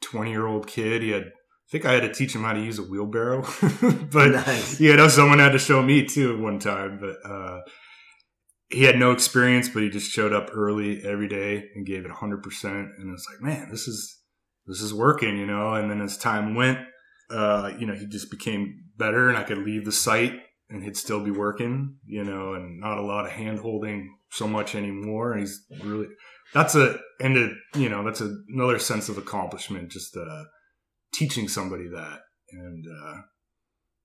twenty-year-old 0.00 0.66
kid. 0.68 1.02
He 1.02 1.10
had, 1.10 1.32
think, 1.72 1.86
I 1.86 1.92
had 1.94 2.02
to 2.02 2.12
teach 2.12 2.34
him 2.34 2.42
how 2.42 2.52
to 2.52 2.60
use 2.60 2.78
a 2.78 2.82
wheelbarrow, 2.82 3.42
but 4.12 4.30
Nice. 4.30 4.80
you 4.80 4.94
know, 4.96 5.08
someone 5.08 5.38
had 5.38 5.52
to 5.52 5.58
show 5.58 5.82
me 5.82 6.04
too 6.06 6.40
one 6.40 6.58
time. 6.58 7.00
But 7.00 7.28
uh, 7.28 7.60
he 8.68 8.84
had 8.84 8.98
no 8.98 9.10
experience, 9.10 9.68
but 9.68 9.82
he 9.82 9.90
just 9.90 10.10
showed 10.10 10.32
up 10.32 10.50
early 10.52 11.02
every 11.04 11.28
day 11.28 11.64
and 11.74 11.86
gave 11.86 12.04
it 12.04 12.10
hundred 12.10 12.42
percent. 12.42 12.88
And 12.98 13.12
it's 13.12 13.26
like, 13.30 13.40
man, 13.40 13.70
this 13.70 13.88
is 13.88 14.20
this 14.66 14.80
is 14.80 14.94
working, 14.94 15.36
you 15.36 15.46
know. 15.46 15.74
And 15.74 15.90
then 15.90 16.00
as 16.00 16.16
time 16.16 16.54
went, 16.54 16.78
uh, 17.30 17.72
you 17.78 17.86
know, 17.86 17.94
he 17.94 18.06
just 18.06 18.30
became 18.30 18.84
better, 18.96 19.28
and 19.28 19.38
I 19.38 19.42
could 19.42 19.58
leave 19.58 19.84
the 19.84 19.92
site 19.92 20.34
and 20.72 20.82
he'd 20.82 20.96
still 20.96 21.22
be 21.22 21.30
working, 21.30 21.96
you 22.06 22.24
know, 22.24 22.54
and 22.54 22.80
not 22.80 22.96
a 22.98 23.02
lot 23.02 23.26
of 23.26 23.32
hand 23.32 23.58
holding 23.58 24.16
so 24.30 24.48
much 24.48 24.74
anymore. 24.74 25.32
And 25.32 25.40
he's 25.40 25.66
really 25.84 26.06
that's 26.54 26.74
a 26.74 26.98
and 27.20 27.36
a, 27.36 27.78
you 27.78 27.88
know 27.88 28.02
that's 28.04 28.20
a, 28.20 28.34
another 28.48 28.78
sense 28.78 29.08
of 29.08 29.18
accomplishment, 29.18 29.90
just 29.90 30.16
uh, 30.16 30.44
teaching 31.12 31.48
somebody 31.48 31.88
that, 31.88 32.20
and 32.52 32.84
uh, 32.86 33.14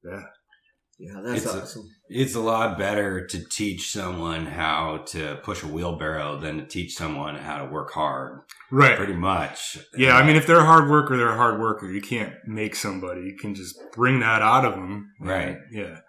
yeah, 0.03 0.21
Yeah, 0.99 1.21
that's 1.23 1.43
It's 1.45 1.53
a- 1.53 1.61
awesome. 1.61 1.83
It's 2.09 2.35
a 2.35 2.39
lot 2.39 2.77
better 2.77 3.25
to 3.27 3.43
teach 3.49 3.91
someone 3.91 4.45
how 4.45 5.03
to 5.09 5.35
push 5.43 5.61
a 5.61 5.67
wheelbarrow 5.67 6.39
than 6.39 6.57
to 6.57 6.65
teach 6.65 6.95
someone 6.95 7.35
how 7.35 7.57
to 7.65 7.71
work 7.71 7.91
hard. 7.91 8.41
right. 8.71 8.97
Pretty 8.97 9.13
much. 9.13 9.77
Yeah, 9.95 10.15
I 10.15 10.25
mean, 10.25 10.37
if 10.37 10.47
they're 10.47 10.59
a 10.61 10.65
hard 10.65 10.89
worker, 10.89 11.17
they're 11.17 11.33
a 11.33 11.35
hard 11.37 11.59
worker. 11.59 11.91
You 11.91 12.01
can't 12.01 12.33
make 12.47 12.75
somebody. 12.75 13.21
You 13.21 13.35
can 13.39 13.53
just 13.55 13.77
bring 13.93 14.21
that 14.21 14.41
out 14.41 14.63
of 14.65 14.73
them. 14.75 15.11
Right. 15.19 15.57
Yeah. 15.71 15.99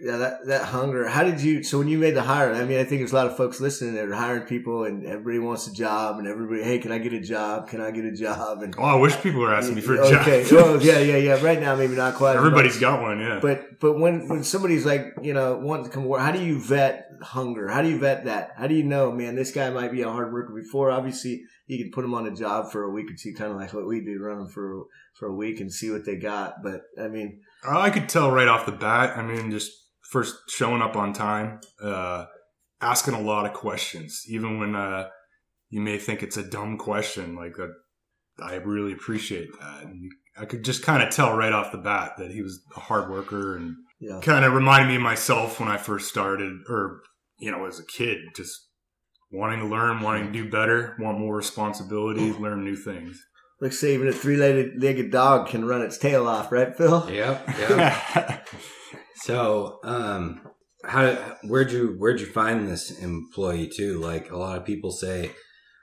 Yeah, 0.00 0.16
that 0.16 0.46
that 0.46 0.64
hunger. 0.66 1.08
How 1.08 1.22
did 1.22 1.40
you? 1.40 1.62
So 1.62 1.78
when 1.78 1.88
you 1.88 1.98
made 1.98 2.14
the 2.14 2.22
hire, 2.22 2.52
I 2.52 2.64
mean, 2.64 2.78
I 2.78 2.84
think 2.84 3.00
there's 3.00 3.12
a 3.12 3.16
lot 3.16 3.26
of 3.26 3.36
folks 3.36 3.60
listening 3.60 3.94
that 3.94 4.08
are 4.08 4.14
hiring 4.14 4.42
people, 4.42 4.84
and 4.84 5.06
everybody 5.06 5.38
wants 5.38 5.66
a 5.66 5.72
job, 5.72 6.18
and 6.18 6.26
everybody, 6.26 6.62
hey, 6.62 6.78
can 6.78 6.90
I 6.90 6.98
get 6.98 7.12
a 7.12 7.20
job? 7.20 7.68
Can 7.68 7.80
I 7.80 7.90
get 7.90 8.04
a 8.04 8.12
job? 8.12 8.62
And 8.62 8.74
Oh, 8.76 8.82
I 8.82 8.94
wish 8.96 9.16
people 9.20 9.40
were 9.40 9.54
asking 9.54 9.76
me 9.76 9.80
for 9.80 9.94
a 9.94 10.00
okay, 10.00 10.44
job. 10.44 10.52
oh 10.52 10.80
yeah, 10.80 10.98
yeah, 10.98 11.16
yeah. 11.16 11.42
Right 11.42 11.60
now, 11.60 11.76
maybe 11.76 11.94
not 11.94 12.14
quite. 12.14 12.36
Everybody's 12.36 12.78
got 12.78 13.02
one. 13.02 13.20
Yeah. 13.20 13.38
But 13.40 13.78
but 13.80 13.98
when 13.98 14.28
when 14.28 14.42
somebody's 14.42 14.84
like 14.84 15.14
you 15.22 15.32
know 15.32 15.56
wanting 15.58 15.86
to 15.86 15.90
come 15.90 16.04
work, 16.06 16.20
how 16.20 16.32
do 16.32 16.42
you 16.44 16.58
vet 16.60 17.06
hunger? 17.22 17.68
How 17.68 17.82
do 17.82 17.88
you 17.88 17.98
vet 17.98 18.24
that? 18.24 18.52
How 18.56 18.66
do 18.66 18.74
you 18.74 18.82
know, 18.84 19.12
man, 19.12 19.36
this 19.36 19.52
guy 19.52 19.70
might 19.70 19.92
be 19.92 20.02
a 20.02 20.10
hard 20.10 20.32
worker 20.32 20.54
before? 20.54 20.90
Obviously, 20.90 21.42
you 21.66 21.78
can 21.78 21.92
put 21.92 22.04
him 22.04 22.14
on 22.14 22.26
a 22.26 22.34
job 22.34 22.70
for 22.70 22.82
a 22.82 22.90
week 22.90 23.10
or 23.10 23.14
two, 23.14 23.32
kind 23.34 23.50
of 23.50 23.56
like 23.56 23.72
what 23.72 23.86
we 23.86 24.00
do, 24.04 24.18
run 24.20 24.38
them 24.38 24.48
for 24.48 24.86
for 25.14 25.28
a 25.28 25.34
week 25.34 25.60
and 25.60 25.72
see 25.72 25.90
what 25.90 26.04
they 26.04 26.16
got. 26.16 26.62
But 26.62 26.82
I 27.00 27.08
mean, 27.08 27.40
I 27.66 27.90
could 27.90 28.08
tell 28.08 28.30
right 28.30 28.48
off 28.48 28.66
the 28.66 28.72
bat. 28.72 29.16
I 29.16 29.22
mean, 29.22 29.50
just 29.50 29.70
first 30.10 30.34
showing 30.48 30.82
up 30.82 30.96
on 30.96 31.12
time, 31.12 31.60
uh, 31.82 32.26
asking 32.80 33.14
a 33.14 33.20
lot 33.20 33.46
of 33.46 33.52
questions, 33.52 34.22
even 34.28 34.58
when 34.58 34.74
uh, 34.74 35.08
you 35.70 35.80
may 35.80 35.98
think 35.98 36.22
it's 36.22 36.36
a 36.36 36.42
dumb 36.42 36.78
question. 36.78 37.34
Like, 37.34 37.58
uh, 37.58 37.68
I 38.42 38.54
really 38.56 38.92
appreciate 38.92 39.48
that. 39.58 39.84
And 39.84 40.10
I 40.36 40.44
could 40.44 40.64
just 40.64 40.82
kind 40.82 41.02
of 41.02 41.10
tell 41.10 41.36
right 41.36 41.52
off 41.52 41.72
the 41.72 41.78
bat 41.78 42.14
that 42.18 42.30
he 42.30 42.42
was 42.42 42.60
a 42.76 42.80
hard 42.80 43.10
worker 43.10 43.56
and 43.56 43.76
yeah, 44.00 44.20
kind 44.20 44.44
of 44.44 44.52
reminded 44.52 44.88
me 44.88 44.96
of 44.96 45.02
myself 45.02 45.60
when 45.60 45.68
I 45.68 45.76
first 45.76 46.08
started, 46.08 46.52
or 46.68 47.00
you 47.38 47.50
know, 47.50 47.66
as 47.66 47.78
a 47.78 47.86
kid, 47.86 48.18
just 48.36 48.68
wanting 49.30 49.60
to 49.60 49.66
learn, 49.66 50.00
wanting 50.00 50.26
to 50.26 50.32
do 50.32 50.50
better, 50.50 50.96
want 50.98 51.18
more 51.18 51.34
responsibility, 51.34 52.32
learn 52.32 52.64
new 52.64 52.76
things. 52.76 53.24
Like 53.60 53.72
saving 53.72 54.08
a 54.08 54.12
three-legged 54.12 55.10
dog 55.10 55.48
can 55.48 55.64
run 55.64 55.82
its 55.82 55.96
tail 55.96 56.28
off, 56.28 56.52
right, 56.52 56.76
Phil? 56.76 57.08
Yep. 57.10 57.48
Yep. 57.58 58.48
So, 59.14 59.78
um, 59.84 60.40
how 60.84 61.12
where'd 61.44 61.72
you 61.72 61.94
where'd 61.98 62.20
you 62.20 62.26
find 62.26 62.68
this 62.68 62.90
employee 62.90 63.70
too? 63.74 64.00
Like 64.00 64.30
a 64.30 64.36
lot 64.36 64.58
of 64.58 64.64
people 64.64 64.90
say, 64.90 65.30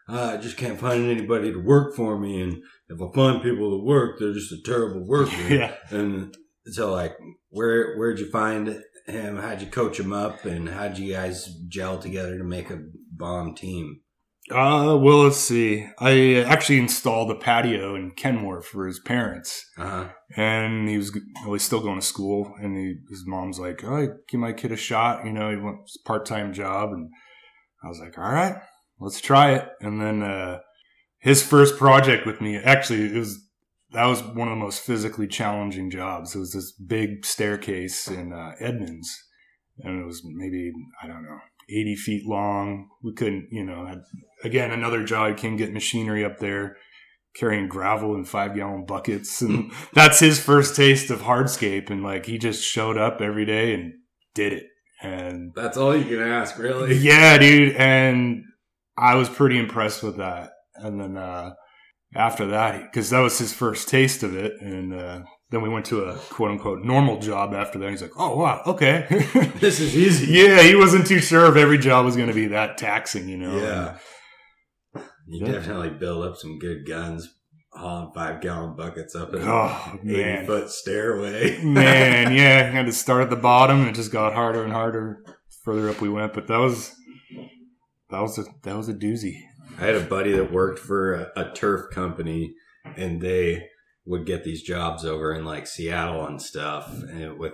uh, 0.09 0.33
I 0.33 0.37
just 0.37 0.57
can't 0.57 0.79
find 0.79 1.09
anybody 1.09 1.51
to 1.51 1.59
work 1.59 1.95
for 1.95 2.19
me, 2.19 2.41
and 2.41 2.61
if 2.89 3.01
I 3.01 3.13
find 3.13 3.41
people 3.41 3.71
to 3.71 3.83
work, 3.83 4.19
they're 4.19 4.33
just 4.33 4.51
a 4.51 4.61
terrible 4.63 5.05
worker. 5.05 5.31
yeah. 5.49 5.75
And 5.89 6.35
so, 6.65 6.91
like, 6.91 7.15
where 7.49 7.95
where'd 7.97 8.19
you 8.19 8.29
find 8.29 8.81
him? 9.07 9.37
How'd 9.37 9.61
you 9.61 9.67
coach 9.67 9.99
him 9.99 10.13
up, 10.13 10.45
and 10.45 10.69
how'd 10.69 10.97
you 10.97 11.13
guys 11.13 11.47
gel 11.67 11.97
together 11.97 12.37
to 12.37 12.43
make 12.43 12.69
a 12.69 12.81
bomb 13.11 13.55
team? 13.55 14.01
Uh, 14.51 14.97
well, 14.97 15.23
let's 15.23 15.37
see. 15.37 15.87
I 15.99 16.43
actually 16.47 16.79
installed 16.79 17.31
a 17.31 17.35
patio 17.35 17.95
in 17.95 18.11
Kenmore 18.11 18.61
for 18.61 18.85
his 18.87 18.99
parents, 18.99 19.65
Uh 19.77 19.87
huh. 19.87 20.09
and 20.35 20.87
he 20.89 20.97
was 20.97 21.11
well, 21.43 21.53
he's 21.53 21.63
still 21.63 21.81
going 21.81 21.99
to 21.99 22.05
school, 22.05 22.53
and 22.61 22.77
he, 22.77 22.95
his 23.09 23.23
mom's 23.25 23.59
like, 23.59 23.83
"Oh, 23.83 24.07
give 24.29 24.39
my 24.39 24.53
kid 24.53 24.71
a 24.71 24.77
shot." 24.77 25.25
You 25.25 25.31
know, 25.33 25.49
he 25.49 25.57
wants 25.57 25.97
a 26.03 26.07
part 26.07 26.25
time 26.25 26.53
job, 26.53 26.91
and 26.91 27.09
I 27.83 27.87
was 27.87 27.99
like, 27.99 28.17
"All 28.17 28.31
right, 28.31 28.55
let's 28.99 29.21
try 29.21 29.53
it." 29.53 29.69
And 29.81 30.01
then 30.01 30.21
uh, 30.21 30.59
his 31.19 31.41
first 31.43 31.77
project 31.77 32.25
with 32.25 32.41
me, 32.41 32.57
actually, 32.57 33.05
it 33.05 33.17
was 33.17 33.39
that 33.91 34.05
was 34.05 34.21
one 34.23 34.47
of 34.47 34.57
the 34.57 34.63
most 34.63 34.81
physically 34.81 35.27
challenging 35.27 35.89
jobs. 35.89 36.35
It 36.35 36.39
was 36.39 36.53
this 36.53 36.71
big 36.71 37.25
staircase 37.25 38.07
in 38.07 38.31
uh, 38.33 38.51
Edmonds, 38.59 39.09
and 39.79 40.01
it 40.01 40.05
was 40.05 40.21
maybe 40.25 40.71
I 41.03 41.07
don't 41.07 41.23
know. 41.23 41.39
80 41.73 41.95
feet 41.95 42.25
long. 42.25 42.89
We 43.03 43.13
couldn't, 43.13 43.47
you 43.51 43.63
know, 43.63 43.85
had, 43.85 44.01
again, 44.43 44.71
another 44.71 45.03
job. 45.03 45.29
You 45.29 45.35
can 45.35 45.57
get 45.57 45.73
machinery 45.73 46.25
up 46.25 46.39
there 46.39 46.77
carrying 47.33 47.67
gravel 47.67 48.13
in 48.15 48.25
five 48.25 48.55
gallon 48.55 48.85
buckets. 48.85 49.41
And 49.41 49.71
that's 49.93 50.19
his 50.19 50.39
first 50.39 50.75
taste 50.75 51.09
of 51.09 51.21
hardscape. 51.21 51.89
And 51.89 52.03
like, 52.03 52.25
he 52.25 52.37
just 52.37 52.63
showed 52.63 52.97
up 52.97 53.21
every 53.21 53.45
day 53.45 53.73
and 53.73 53.93
did 54.33 54.53
it. 54.53 54.63
And 55.01 55.51
That's 55.55 55.77
all 55.77 55.95
you 55.95 56.03
can 56.05 56.27
ask, 56.27 56.57
really. 56.59 56.95
yeah, 56.95 57.37
dude. 57.37 57.75
And 57.75 58.43
I 58.97 59.15
was 59.15 59.29
pretty 59.29 59.57
impressed 59.57 60.03
with 60.03 60.17
that. 60.17 60.51
And 60.75 60.99
then, 60.99 61.17
uh, 61.17 61.51
after 62.13 62.47
that, 62.47 62.83
because 62.83 63.09
that 63.09 63.19
was 63.21 63.39
his 63.39 63.53
first 63.53 63.87
taste 63.89 64.21
of 64.21 64.35
it. 64.35 64.53
And, 64.61 64.93
uh, 64.93 65.21
then 65.51 65.61
we 65.61 65.69
went 65.69 65.85
to 65.87 66.05
a 66.05 66.15
quote 66.17 66.49
unquote 66.51 66.83
normal 66.83 67.19
job 67.19 67.53
after 67.53 67.77
that. 67.79 67.89
He's 67.91 68.01
like, 68.01 68.17
oh, 68.17 68.35
wow, 68.37 68.61
okay. 68.65 69.05
This 69.59 69.79
is 69.79 69.95
easy. 69.95 70.31
yeah, 70.33 70.61
he 70.63 70.75
wasn't 70.75 71.05
too 71.05 71.19
sure 71.19 71.45
if 71.51 71.55
every 71.55 71.77
job 71.77 72.05
was 72.05 72.15
going 72.15 72.29
to 72.29 72.33
be 72.33 72.47
that 72.47 72.77
taxing, 72.77 73.29
you 73.29 73.37
know? 73.37 73.55
Yeah. 73.57 73.97
You 75.27 75.45
Yeah. 75.45 75.51
definitely 75.53 75.91
build 75.91 76.25
up 76.25 76.35
some 76.37 76.57
good 76.57 76.87
guns, 76.87 77.29
hauling 77.73 78.11
five 78.13 78.41
gallon 78.41 78.75
buckets 78.75 79.15
up 79.15 79.33
an 79.33 79.41
Oh, 79.45 79.99
80 80.03 80.07
man. 80.17 80.45
foot 80.45 80.69
stairway. 80.69 81.61
Man, 81.63 82.33
yeah, 82.33 82.63
had 82.71 82.85
to 82.87 82.91
start 82.93 83.21
at 83.23 83.29
the 83.29 83.35
bottom 83.35 83.81
and 83.81 83.89
it 83.89 83.95
just 83.95 84.11
got 84.11 84.33
harder 84.33 84.63
and 84.63 84.73
harder 84.73 85.23
further 85.63 85.89
up 85.89 86.01
we 86.01 86.09
went. 86.09 86.33
But 86.33 86.47
that 86.47 86.57
was, 86.57 86.93
that 88.09 88.21
was 88.21 88.37
a, 88.39 88.45
that 88.63 88.75
was 88.75 88.89
a 88.89 88.93
doozy. 88.93 89.37
I 89.79 89.85
had 89.85 89.95
a 89.95 90.01
buddy 90.01 90.31
that 90.33 90.51
worked 90.51 90.79
for 90.79 91.13
a, 91.13 91.31
a 91.37 91.51
turf 91.53 91.91
company 91.93 92.53
and 92.97 93.21
they 93.21 93.67
would 94.05 94.25
get 94.25 94.43
these 94.43 94.63
jobs 94.63 95.05
over 95.05 95.33
in 95.33 95.45
like 95.45 95.67
Seattle 95.67 96.25
and 96.25 96.41
stuff 96.41 96.91
and 96.91 97.37
with 97.37 97.53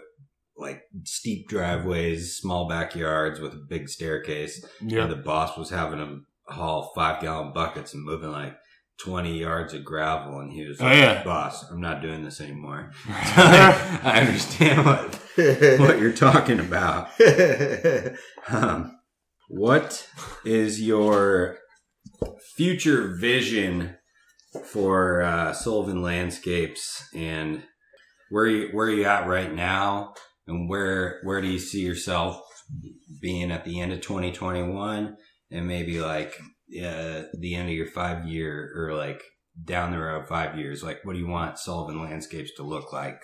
like 0.58 0.82
steep 1.04 1.48
driveways, 1.48 2.36
small 2.38 2.68
backyards 2.68 3.39
with 3.39 3.54
a 3.54 3.66
big 3.70 3.89
staircase. 3.89 4.66
And 4.80 5.12
the 5.12 5.16
boss 5.16 5.58
was 5.58 5.70
having 5.70 6.00
them 6.00 6.25
haul 6.48 6.92
five 6.96 7.22
gallon 7.22 7.54
buckets 7.54 7.94
and 7.94 8.04
moving 8.04 8.32
like 8.32 8.56
20 9.01 9.38
yards 9.38 9.74
of 9.75 9.84
gravel. 9.86 10.39
And 10.39 10.51
he 10.51 10.66
was 10.66 10.82
Oh, 10.82 10.86
like, 10.86 10.96
yeah. 10.96 11.24
boss, 11.24 11.70
I'm 11.70 11.82
not 11.82 12.01
doing 12.01 12.24
this 12.24 12.42
anymore. 12.42 12.92
I 13.08 14.24
understand 14.25 14.84
what, 14.86 15.13
what 15.80 16.00
you're 16.00 16.13
talking 16.13 16.60
about. 16.60 17.10
Um, 18.50 18.98
what 19.50 20.08
is 20.46 20.82
your 20.82 21.60
future 22.56 23.16
vision 23.20 23.97
for 24.66 25.22
uh, 25.22 25.54
Sullivan 25.54 26.02
Landscapes, 26.02 27.08
and 27.16 27.64
where 28.30 28.48
you, 28.48 28.70
where 28.72 28.88
are 28.88 28.92
you 28.92 29.06
at 29.06 29.28
right 29.28 29.54
now, 29.54 30.14
and 30.48 30.70
where 30.70 31.20
where 31.24 31.42
do 31.42 31.48
you 31.48 31.60
see 31.60 31.82
yourself 31.82 32.42
being 33.22 33.52
at 33.52 33.66
the 33.66 33.80
end 33.80 33.94
of 33.94 34.02
2021, 34.02 35.16
and 35.52 35.68
maybe 35.68 36.00
like 36.02 36.34
uh, 36.84 37.24
the 37.40 37.56
end 37.56 37.70
of 37.70 37.76
your 37.76 37.88
five 37.88 38.26
year 38.26 38.74
or 38.76 38.94
like 38.94 39.22
down 39.64 39.92
the 39.92 40.00
road 40.00 40.28
five 40.28 40.58
years? 40.58 40.84
Like, 40.84 41.00
what 41.04 41.14
do 41.14 41.20
you 41.20 41.28
want 41.28 41.60
Sullivan 41.60 42.02
Landscapes 42.02 42.54
to 42.56 42.64
look 42.64 42.94
like? 42.94 43.20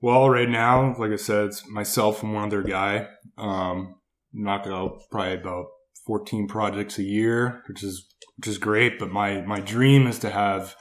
Well, 0.00 0.28
right 0.28 0.48
now, 0.48 0.96
like 0.98 1.12
I 1.12 1.16
said, 1.16 1.46
it's 1.46 1.68
myself 1.68 2.22
and 2.22 2.34
one 2.34 2.46
other 2.46 2.62
guy. 2.62 3.08
Um, 3.38 3.96
knock 4.32 4.66
out 4.66 4.98
probably 5.10 5.34
about 5.34 5.66
14 6.06 6.48
projects 6.48 6.98
a 6.98 7.02
year, 7.02 7.62
which 7.68 7.82
is 7.82 8.06
which 8.36 8.48
is 8.48 8.58
great. 8.58 8.98
But 8.98 9.10
my 9.10 9.40
my 9.42 9.60
dream 9.60 10.06
is 10.06 10.18
to 10.20 10.30
have 10.30 10.74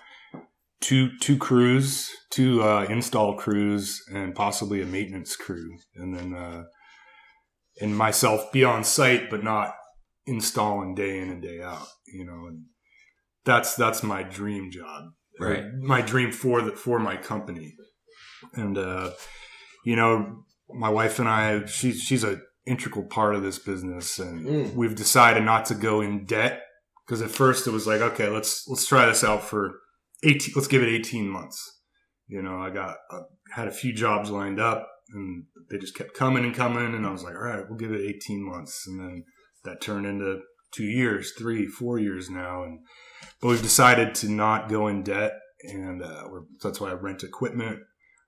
two 0.80 1.18
two 1.20 1.38
crews, 1.38 2.10
two 2.32 2.64
uh, 2.64 2.86
install 2.90 3.36
crews, 3.38 4.02
and 4.14 4.36
possibly 4.36 4.82
a 4.82 4.86
maintenance 4.86 5.36
crew, 5.36 5.78
and 5.96 6.18
then 6.18 6.34
uh, 6.34 6.64
and 7.80 7.98
myself 7.98 8.52
be 8.52 8.64
on 8.64 8.84
site, 8.84 9.30
but 9.30 9.44
not 9.44 9.74
installing 10.26 10.96
day 10.96 11.20
in 11.20 11.30
and 11.30 11.42
day 11.42 11.62
out. 11.62 11.88
You 12.14 12.26
know, 12.26 12.48
and 12.48 12.66
that's 13.46 13.76
that's 13.76 14.04
my 14.04 14.24
dream 14.24 14.72
job 14.72 15.12
Right. 15.40 15.64
my 15.80 16.02
dream 16.02 16.32
for 16.32 16.62
the 16.62 16.74
for 16.74 17.00
my 17.00 17.18
company 17.18 17.74
and 18.54 18.78
uh 18.78 19.12
you 19.86 19.96
know 19.96 20.44
my 20.70 20.90
wife 20.90 21.18
and 21.20 21.28
i 21.28 21.66
she's 21.66 22.02
she's 22.02 22.24
a 22.24 22.40
integral 22.66 23.06
part 23.06 23.36
of 23.36 23.42
this 23.44 23.58
business 23.60 24.20
and 24.20 24.46
Mm. 24.46 24.76
we've 24.76 24.96
decided 24.96 25.44
not 25.44 25.66
to 25.66 25.76
go 25.76 26.02
in 26.02 26.26
debt. 26.26 26.62
Because 27.08 27.22
at 27.24 27.32
first 27.32 27.68
it 27.68 27.72
was 27.72 27.88
like 27.88 28.00
okay 28.02 28.30
let's 28.30 28.66
let's 28.68 28.86
try 28.88 29.06
this 29.06 29.24
out 29.24 29.44
for 29.44 29.74
18 30.24 30.54
let's 30.56 30.68
give 30.68 30.82
it 30.84 30.88
18 30.90 31.28
months. 31.28 31.60
You 32.28 32.42
know 32.42 32.58
i 32.60 32.70
got 32.70 32.96
I 33.12 33.20
had 33.56 33.68
a 33.68 33.72
few 33.72 33.92
jobs 33.92 34.30
lined 34.30 34.60
up 34.60 34.88
and 35.14 35.44
they 35.70 35.78
just 35.78 35.96
kept 35.96 36.14
coming 36.14 36.46
and 36.46 36.56
coming 36.56 36.94
and 36.96 37.06
i 37.06 37.12
was 37.12 37.24
like 37.24 37.36
all 37.36 37.42
right 37.42 37.66
we'll 37.68 37.78
give 37.80 37.92
it 37.92 38.00
18 38.02 38.44
months. 38.48 38.86
And 38.88 39.00
then 39.02 39.24
that 39.66 39.82
turned 39.82 40.06
into 40.06 40.40
two 40.72 40.86
years 40.86 41.34
three 41.38 41.66
four 41.68 42.00
years 42.00 42.30
now 42.30 42.64
and 42.64 42.80
but 43.42 43.50
we've 43.50 43.62
decided 43.62 44.16
to 44.16 44.30
not 44.30 44.70
go 44.70 44.88
in 44.88 45.04
debt 45.04 45.34
and 45.64 46.02
uh, 46.02 46.24
we're, 46.30 46.44
that's 46.64 46.80
why 46.80 46.90
i 46.92 46.94
rent 46.94 47.24
equipment 47.24 47.80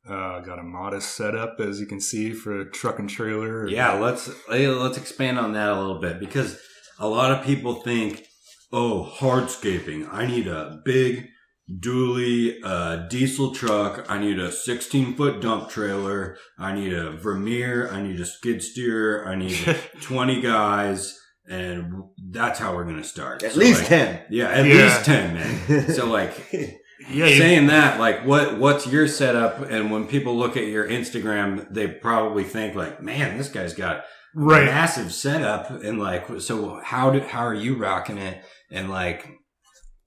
uh, 0.10 0.40
got 0.42 0.60
a 0.60 0.64
modest 0.64 1.16
setup 1.16 1.60
as 1.60 1.80
you 1.80 1.86
can 1.86 2.00
see 2.02 2.34
for 2.34 2.60
a 2.60 2.70
truck 2.70 3.00
and 3.00 3.10
trailer 3.10 3.68
Yeah, 3.70 3.94
let's 3.94 4.30
let's 4.50 4.98
expand 4.98 5.40
on 5.40 5.54
that 5.54 5.70
a 5.70 5.80
little 5.80 6.00
bit 6.00 6.20
because 6.20 6.60
a 7.00 7.08
lot 7.08 7.32
of 7.32 7.46
people 7.46 7.76
think, 7.76 8.26
"Oh, 8.72 9.10
hardscaping. 9.20 10.08
I 10.12 10.26
need 10.28 10.48
a 10.48 10.82
big 10.84 11.28
dually 11.80 12.58
uh, 12.64 13.08
diesel 13.08 13.54
truck. 13.54 14.06
I 14.10 14.20
need 14.20 14.40
a 14.40 14.52
16 14.52 15.16
foot 15.16 15.42
dump 15.42 15.70
trailer. 15.70 16.38
I 16.60 16.74
need 16.74 16.94
a 16.94 17.12
Vermeer. 17.12 17.90
I 17.92 18.02
need 18.02 18.20
a 18.20 18.26
skid 18.26 18.62
steer. 18.62 19.26
I 19.26 19.36
need 19.36 19.58
20 20.02 20.42
guys." 20.42 21.20
And 21.46 21.92
that's 22.32 22.58
how 22.58 22.74
we're 22.74 22.86
gonna 22.86 23.04
start. 23.04 23.44
At 23.44 23.52
So, 23.52 23.60
least 23.60 23.80
like, 23.82 23.90
10. 23.90 24.22
Yeah, 24.30 24.48
at 24.48 24.66
Yeah. 24.66 24.74
least 24.86 25.06
ten, 25.06 25.34
man. 25.34 25.88
So 25.94 26.06
like, 26.06 26.32
yeah 27.10 27.28
saying 27.28 27.68
that, 27.68 28.00
like, 28.00 28.26
what 28.26 28.58
what's 28.58 28.88
your 28.88 29.08
setup? 29.08 29.70
And 29.70 29.92
when 29.92 30.08
people 30.08 30.36
look 30.38 30.58
at 30.58 30.68
your 30.68 30.88
Instagram, 30.88 31.72
they 31.74 31.88
probably 31.88 32.44
think 32.44 32.76
like, 32.76 33.02
man, 33.02 33.38
this 33.38 33.50
guy's 33.50 33.74
got 33.74 34.04
right 34.36 34.66
massive 34.66 35.14
setup, 35.14 35.70
and 35.70 36.00
like, 36.00 36.42
so 36.42 36.80
how 36.84 37.10
do 37.12 37.20
how 37.22 37.46
are 37.46 37.54
you 37.54 37.76
rocking 37.78 38.18
it? 38.18 38.44
And 38.72 38.90
like, 38.90 39.28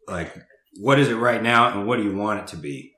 like, 0.09 0.35
what 0.81 0.99
is 0.99 1.09
it 1.09 1.17
right 1.17 1.43
now, 1.43 1.69
and 1.77 1.87
what 1.87 1.97
do 1.97 2.03
you 2.05 2.17
want 2.17 2.41
it 2.41 2.47
to 2.49 2.57
be? 2.57 2.93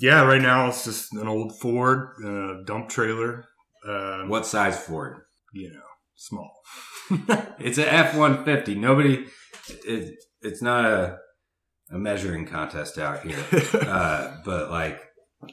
yeah 0.00 0.22
right 0.24 0.42
now 0.42 0.66
it's 0.66 0.84
just 0.84 1.12
an 1.12 1.28
old 1.28 1.56
ford 1.60 2.08
uh, 2.26 2.54
dump 2.66 2.88
trailer 2.88 3.44
uh, 3.88 4.22
What 4.24 4.44
size 4.44 4.76
Ford? 4.76 5.18
you 5.52 5.72
know 5.72 5.86
small 6.16 6.50
It's 7.58 7.78
a 7.78 7.92
F 7.92 8.16
one 8.16 8.44
fifty. 8.44 8.74
Nobody, 8.74 9.26
it, 9.84 10.16
it's 10.42 10.62
not 10.62 10.84
a 10.84 11.18
a 11.90 11.98
measuring 11.98 12.46
contest 12.46 12.98
out 12.98 13.22
here. 13.22 13.44
uh, 13.74 14.36
but 14.44 14.70
like 14.70 15.00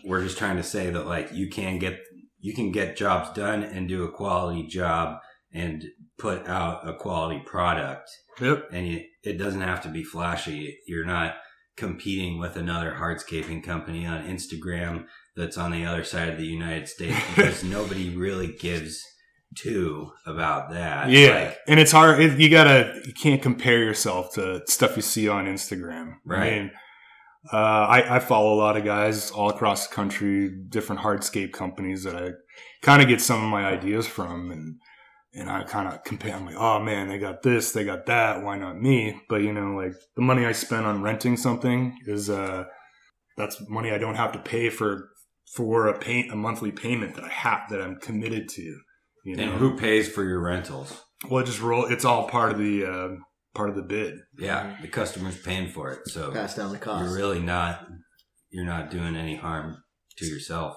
we're 0.06 0.24
just 0.24 0.38
trying 0.38 0.58
to 0.58 0.64
say 0.64 0.90
that 0.90 1.06
like 1.06 1.34
you 1.34 1.50
can 1.50 1.80
get 1.80 2.00
you 2.40 2.54
can 2.54 2.72
get 2.72 2.98
jobs 2.98 3.32
done 3.36 3.64
and 3.64 3.88
do 3.88 4.04
a 4.04 4.12
quality 4.12 4.66
job 4.68 5.20
and 5.54 5.84
put 6.18 6.48
out 6.48 6.88
a 6.88 6.94
quality 6.96 7.42
product. 7.46 8.10
Yep. 8.40 8.70
And 8.72 8.88
you, 8.88 9.02
it 9.24 9.38
doesn't 9.38 9.62
have 9.62 9.82
to 9.84 9.90
be 9.90 10.04
flashy. 10.04 10.78
You're 10.88 11.06
not 11.06 11.36
competing 11.78 12.40
with 12.40 12.56
another 12.56 12.96
hardscaping 13.00 13.64
company 13.64 14.06
on 14.06 14.24
instagram 14.24 15.06
that's 15.36 15.58
on 15.58 15.72
the 15.72 15.86
other 15.86 16.04
side 16.04 16.30
of 16.30 16.38
the 16.38 16.46
united 16.46 16.88
states 16.88 17.18
because 17.34 17.64
nobody 17.78 18.16
really 18.16 18.54
gives 18.60 19.04
too 19.55 20.12
about 20.25 20.72
that. 20.72 21.10
Yeah, 21.10 21.46
Like, 21.46 21.58
and 21.67 21.79
it's 21.79 21.91
hard. 21.91 22.20
It, 22.20 22.39
you 22.39 22.50
gotta, 22.50 23.01
you 23.05 23.13
can't 23.13 23.41
compare 23.41 23.79
yourself 23.79 24.34
to 24.34 24.62
stuff 24.67 24.96
you 24.96 25.01
see 25.01 25.27
on 25.27 25.46
Instagram. 25.46 26.15
Right. 26.25 26.53
I 26.53 26.60
mean, 26.60 26.72
uh, 27.51 27.55
I, 27.55 28.15
I 28.15 28.20
follow 28.20 28.53
a 28.53 28.60
lot 28.60 28.77
of 28.77 28.86
guys 28.86 29.31
all 29.31 29.50
across 29.50 29.88
the 29.88 29.96
country, 29.96 30.50
different 30.70 31.01
hardscape 31.01 31.53
companies 31.53 32.03
that 32.03 32.15
I 32.15 32.31
kind 32.81 33.01
of 33.01 33.08
get 33.08 33.20
some 33.20 33.43
of 33.43 33.50
my 33.50 33.65
ideas 33.65 34.05
from, 34.05 34.51
and 34.51 34.79
and 35.34 35.50
I 35.50 35.63
kind 35.63 35.88
of 35.88 36.03
compare. 36.03 36.36
I'm 36.36 36.46
like, 36.46 36.55
oh 36.55 36.79
man, 36.79 37.08
they 37.08 37.17
got 37.17 37.41
this, 37.41 37.72
they 37.72 37.84
got 37.84 38.05
that. 38.05 38.43
Why 38.43 38.58
not 38.58 38.79
me? 38.79 39.22
But 39.27 39.41
you 39.41 39.53
know, 39.53 39.75
like 39.75 39.93
the 40.15 40.22
money 40.22 40.46
I 40.46 40.51
spend 40.51 40.86
on 40.86 41.01
renting 41.01 41.36
something 41.36 41.98
is 42.05 42.29
uh, 42.29 42.65
that's 43.38 43.67
money 43.67 43.91
I 43.91 43.98
don't 43.98 44.15
have 44.15 44.34
to 44.34 44.39
pay 44.39 44.70
for 44.70 45.10
for 45.55 45.88
a 45.88 45.98
paint 45.98 46.31
a 46.31 46.36
monthly 46.36 46.72
payment 46.72 47.15
that 47.15 47.24
I 47.24 47.29
have 47.29 47.70
that 47.70 47.81
I'm 47.81 47.98
committed 47.98 48.50
to. 48.50 48.79
You 49.24 49.36
know, 49.36 49.44
and 49.44 49.51
who 49.54 49.78
pays 49.78 50.10
for 50.10 50.24
your 50.24 50.40
rentals? 50.42 51.00
well, 51.30 51.44
it 51.44 51.46
just 51.46 51.62
roll. 51.62 51.86
It's 51.86 52.06
all 52.06 52.28
part 52.28 52.51
of 52.51 52.58
the 52.58 52.86
uh, 52.86 53.10
part 53.54 53.70
of 53.70 53.75
the 53.75 53.84
bid. 53.84 54.16
Yeah, 54.38 54.75
the 54.82 54.88
customer's 54.88 55.38
paying 55.40 55.70
for 55.70 55.92
it. 55.92 56.08
So 56.08 56.32
Pass 56.32 56.56
down 56.56 56.72
the 56.72 56.80
cost. 56.80 57.06
you're 57.06 57.16
really 57.16 57.40
not 57.42 57.88
you're 58.50 58.66
not 58.66 58.90
doing 58.90 59.16
any 59.16 59.36
harm 59.36 59.78
to 60.18 60.25
yourself. 60.25 60.75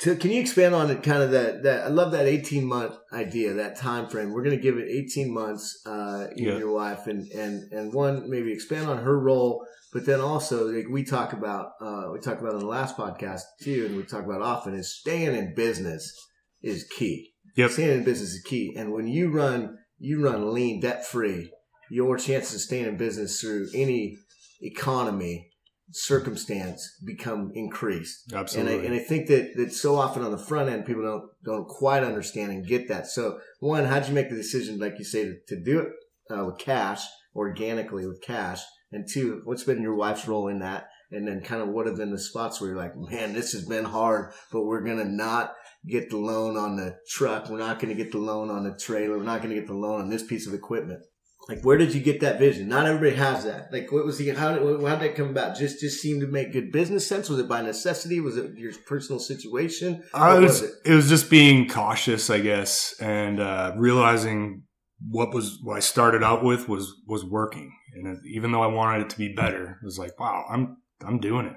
So 0.00 0.16
can 0.16 0.32
you 0.32 0.40
expand 0.40 0.74
on 0.74 0.90
it? 0.90 1.04
Kind 1.04 1.22
of 1.22 1.30
that 1.30 1.62
that 1.62 1.84
I 1.84 1.88
love 1.88 2.10
that 2.12 2.26
eighteen 2.26 2.64
month 2.66 2.96
idea, 3.12 3.52
that 3.54 3.76
time 3.76 4.08
frame. 4.08 4.32
We're 4.32 4.42
going 4.42 4.56
to 4.56 4.62
give 4.62 4.76
it 4.76 4.88
eighteen 4.90 5.32
months. 5.32 5.80
Uh, 5.86 6.26
you 6.34 6.46
Yeah. 6.46 6.50
and 6.52 6.58
your 6.60 6.72
wife, 6.74 7.06
and 7.06 7.24
and 7.30 7.72
and 7.72 7.94
one 7.94 8.28
maybe 8.28 8.52
expand 8.52 8.88
on 8.90 8.98
her 9.04 9.16
role, 9.18 9.64
but 9.92 10.04
then 10.06 10.20
also 10.20 10.66
like 10.66 10.88
we 10.90 11.04
talk 11.04 11.32
about 11.32 11.68
uh, 11.80 12.08
we 12.12 12.18
talk 12.18 12.40
about 12.40 12.54
in 12.54 12.58
the 12.58 12.66
last 12.66 12.96
podcast 12.96 13.42
too, 13.62 13.86
and 13.86 13.96
we 13.96 14.02
talk 14.02 14.24
about 14.24 14.42
often 14.42 14.74
is 14.74 14.98
staying 14.98 15.36
in 15.36 15.54
business 15.54 16.12
is 16.60 16.84
key. 16.98 17.30
Yep. 17.56 17.70
Staying 17.70 17.98
in 17.98 18.04
business 18.04 18.34
is 18.34 18.42
key, 18.42 18.74
and 18.76 18.92
when 18.92 19.06
you 19.06 19.30
run 19.30 19.78
you 19.98 20.22
run 20.22 20.52
lean, 20.52 20.80
debt 20.80 21.06
free, 21.06 21.50
your 21.90 22.16
chances 22.16 22.54
of 22.54 22.60
staying 22.60 22.86
in 22.86 22.96
business 22.96 23.40
through 23.40 23.68
any 23.74 24.18
economy 24.60 25.50
circumstance 25.92 26.98
become 27.04 27.52
increased. 27.54 28.24
And 28.28 28.38
I, 28.38 28.40
Absolutely. 28.40 28.86
and 28.86 28.94
I 28.94 28.98
think 28.98 29.28
that, 29.28 29.56
that 29.56 29.72
so 29.72 29.96
often 29.96 30.22
on 30.22 30.32
the 30.32 30.38
front 30.38 30.70
end, 30.70 30.86
people 30.86 31.02
don't 31.02 31.30
don't 31.44 31.68
quite 31.68 32.02
understand 32.02 32.52
and 32.52 32.66
get 32.66 32.88
that. 32.88 33.06
So, 33.06 33.38
one, 33.60 33.84
how'd 33.84 34.08
you 34.08 34.14
make 34.14 34.30
the 34.30 34.36
decision, 34.36 34.78
like 34.78 34.98
you 34.98 35.04
say, 35.04 35.24
to, 35.24 35.36
to 35.48 35.62
do 35.62 35.80
it 35.80 35.88
uh, 36.30 36.44
with 36.44 36.58
cash, 36.58 37.02
organically 37.36 38.06
with 38.06 38.22
cash? 38.22 38.62
And 38.92 39.06
two, 39.08 39.42
what's 39.44 39.64
been 39.64 39.82
your 39.82 39.94
wife's 39.94 40.26
role 40.26 40.48
in 40.48 40.60
that? 40.60 40.88
And 41.10 41.28
then, 41.28 41.42
kind 41.42 41.62
of, 41.62 41.68
what 41.68 41.86
have 41.86 41.96
been 41.96 42.10
the 42.10 42.18
spots 42.18 42.60
where 42.60 42.70
you're 42.70 42.78
like, 42.78 42.96
man, 42.96 43.34
this 43.34 43.52
has 43.52 43.64
been 43.64 43.84
hard, 43.84 44.32
but 44.50 44.64
we're 44.64 44.84
gonna 44.84 45.04
not 45.04 45.54
get 45.86 46.10
the 46.10 46.16
loan 46.16 46.56
on 46.56 46.76
the 46.76 46.96
truck. 47.08 47.48
We're 47.48 47.58
not 47.58 47.80
gonna 47.80 47.94
get 47.94 48.12
the 48.12 48.18
loan 48.18 48.50
on 48.50 48.64
the 48.64 48.76
trailer. 48.76 49.18
We're 49.18 49.24
not 49.24 49.42
gonna 49.42 49.54
get 49.54 49.66
the 49.66 49.74
loan 49.74 50.00
on 50.02 50.10
this 50.10 50.22
piece 50.22 50.46
of 50.46 50.54
equipment. 50.54 51.00
Like, 51.48 51.62
where 51.62 51.76
did 51.76 51.94
you 51.94 52.00
get 52.00 52.20
that 52.20 52.38
vision? 52.38 52.68
Not 52.68 52.86
everybody 52.86 53.16
has 53.16 53.44
that. 53.44 53.70
Like, 53.70 53.92
what 53.92 54.06
was 54.06 54.16
the 54.16 54.30
how 54.30 54.54
did 54.54 54.62
how 54.62 54.96
did 54.96 55.10
that 55.10 55.14
come 55.14 55.28
about? 55.28 55.56
Just 55.56 55.78
just 55.80 56.00
seemed 56.00 56.22
to 56.22 56.26
make 56.26 56.52
good 56.52 56.72
business 56.72 57.06
sense. 57.06 57.28
Was 57.28 57.38
it 57.38 57.48
by 57.48 57.60
necessity? 57.60 58.20
Was 58.20 58.38
it 58.38 58.56
your 58.56 58.72
personal 58.86 59.20
situation? 59.20 60.02
Uh, 60.14 60.36
it, 60.38 60.40
was, 60.40 60.62
was 60.62 60.80
it 60.86 60.94
was 60.94 61.08
just 61.08 61.28
being 61.28 61.68
cautious, 61.68 62.30
I 62.30 62.40
guess, 62.40 62.94
and 62.98 63.40
uh, 63.40 63.74
realizing 63.76 64.62
what 65.06 65.34
was 65.34 65.58
what 65.62 65.76
I 65.76 65.80
started 65.80 66.22
out 66.22 66.42
with 66.42 66.66
was 66.66 66.94
was 67.06 67.24
working. 67.24 67.72
And 67.94 68.18
even 68.26 68.50
though 68.50 68.62
I 68.62 68.68
wanted 68.68 69.02
it 69.02 69.10
to 69.10 69.18
be 69.18 69.34
better, 69.34 69.78
it 69.82 69.84
was 69.84 69.98
like, 69.98 70.18
wow, 70.18 70.46
I'm 70.48 70.78
I'm 71.06 71.18
doing 71.18 71.46
it. 71.46 71.56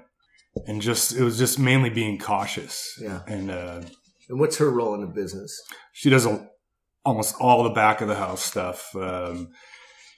And 0.66 0.82
just 0.82 1.16
it 1.16 1.22
was 1.22 1.38
just 1.38 1.58
mainly 1.58 1.88
being 1.88 2.18
cautious. 2.18 2.98
Yeah. 3.00 3.20
And 3.26 3.50
uh, 3.50 3.80
And 4.28 4.38
what's 4.38 4.58
her 4.58 4.70
role 4.70 4.94
in 4.94 5.00
the 5.00 5.06
business? 5.06 5.60
she 5.92 6.10
does 6.10 6.26
a, 6.26 6.48
almost 7.04 7.34
all 7.40 7.62
the 7.64 7.70
back 7.70 8.00
of 8.00 8.08
the 8.08 8.14
house 8.14 8.44
stuff. 8.44 8.94
Um, 8.94 9.48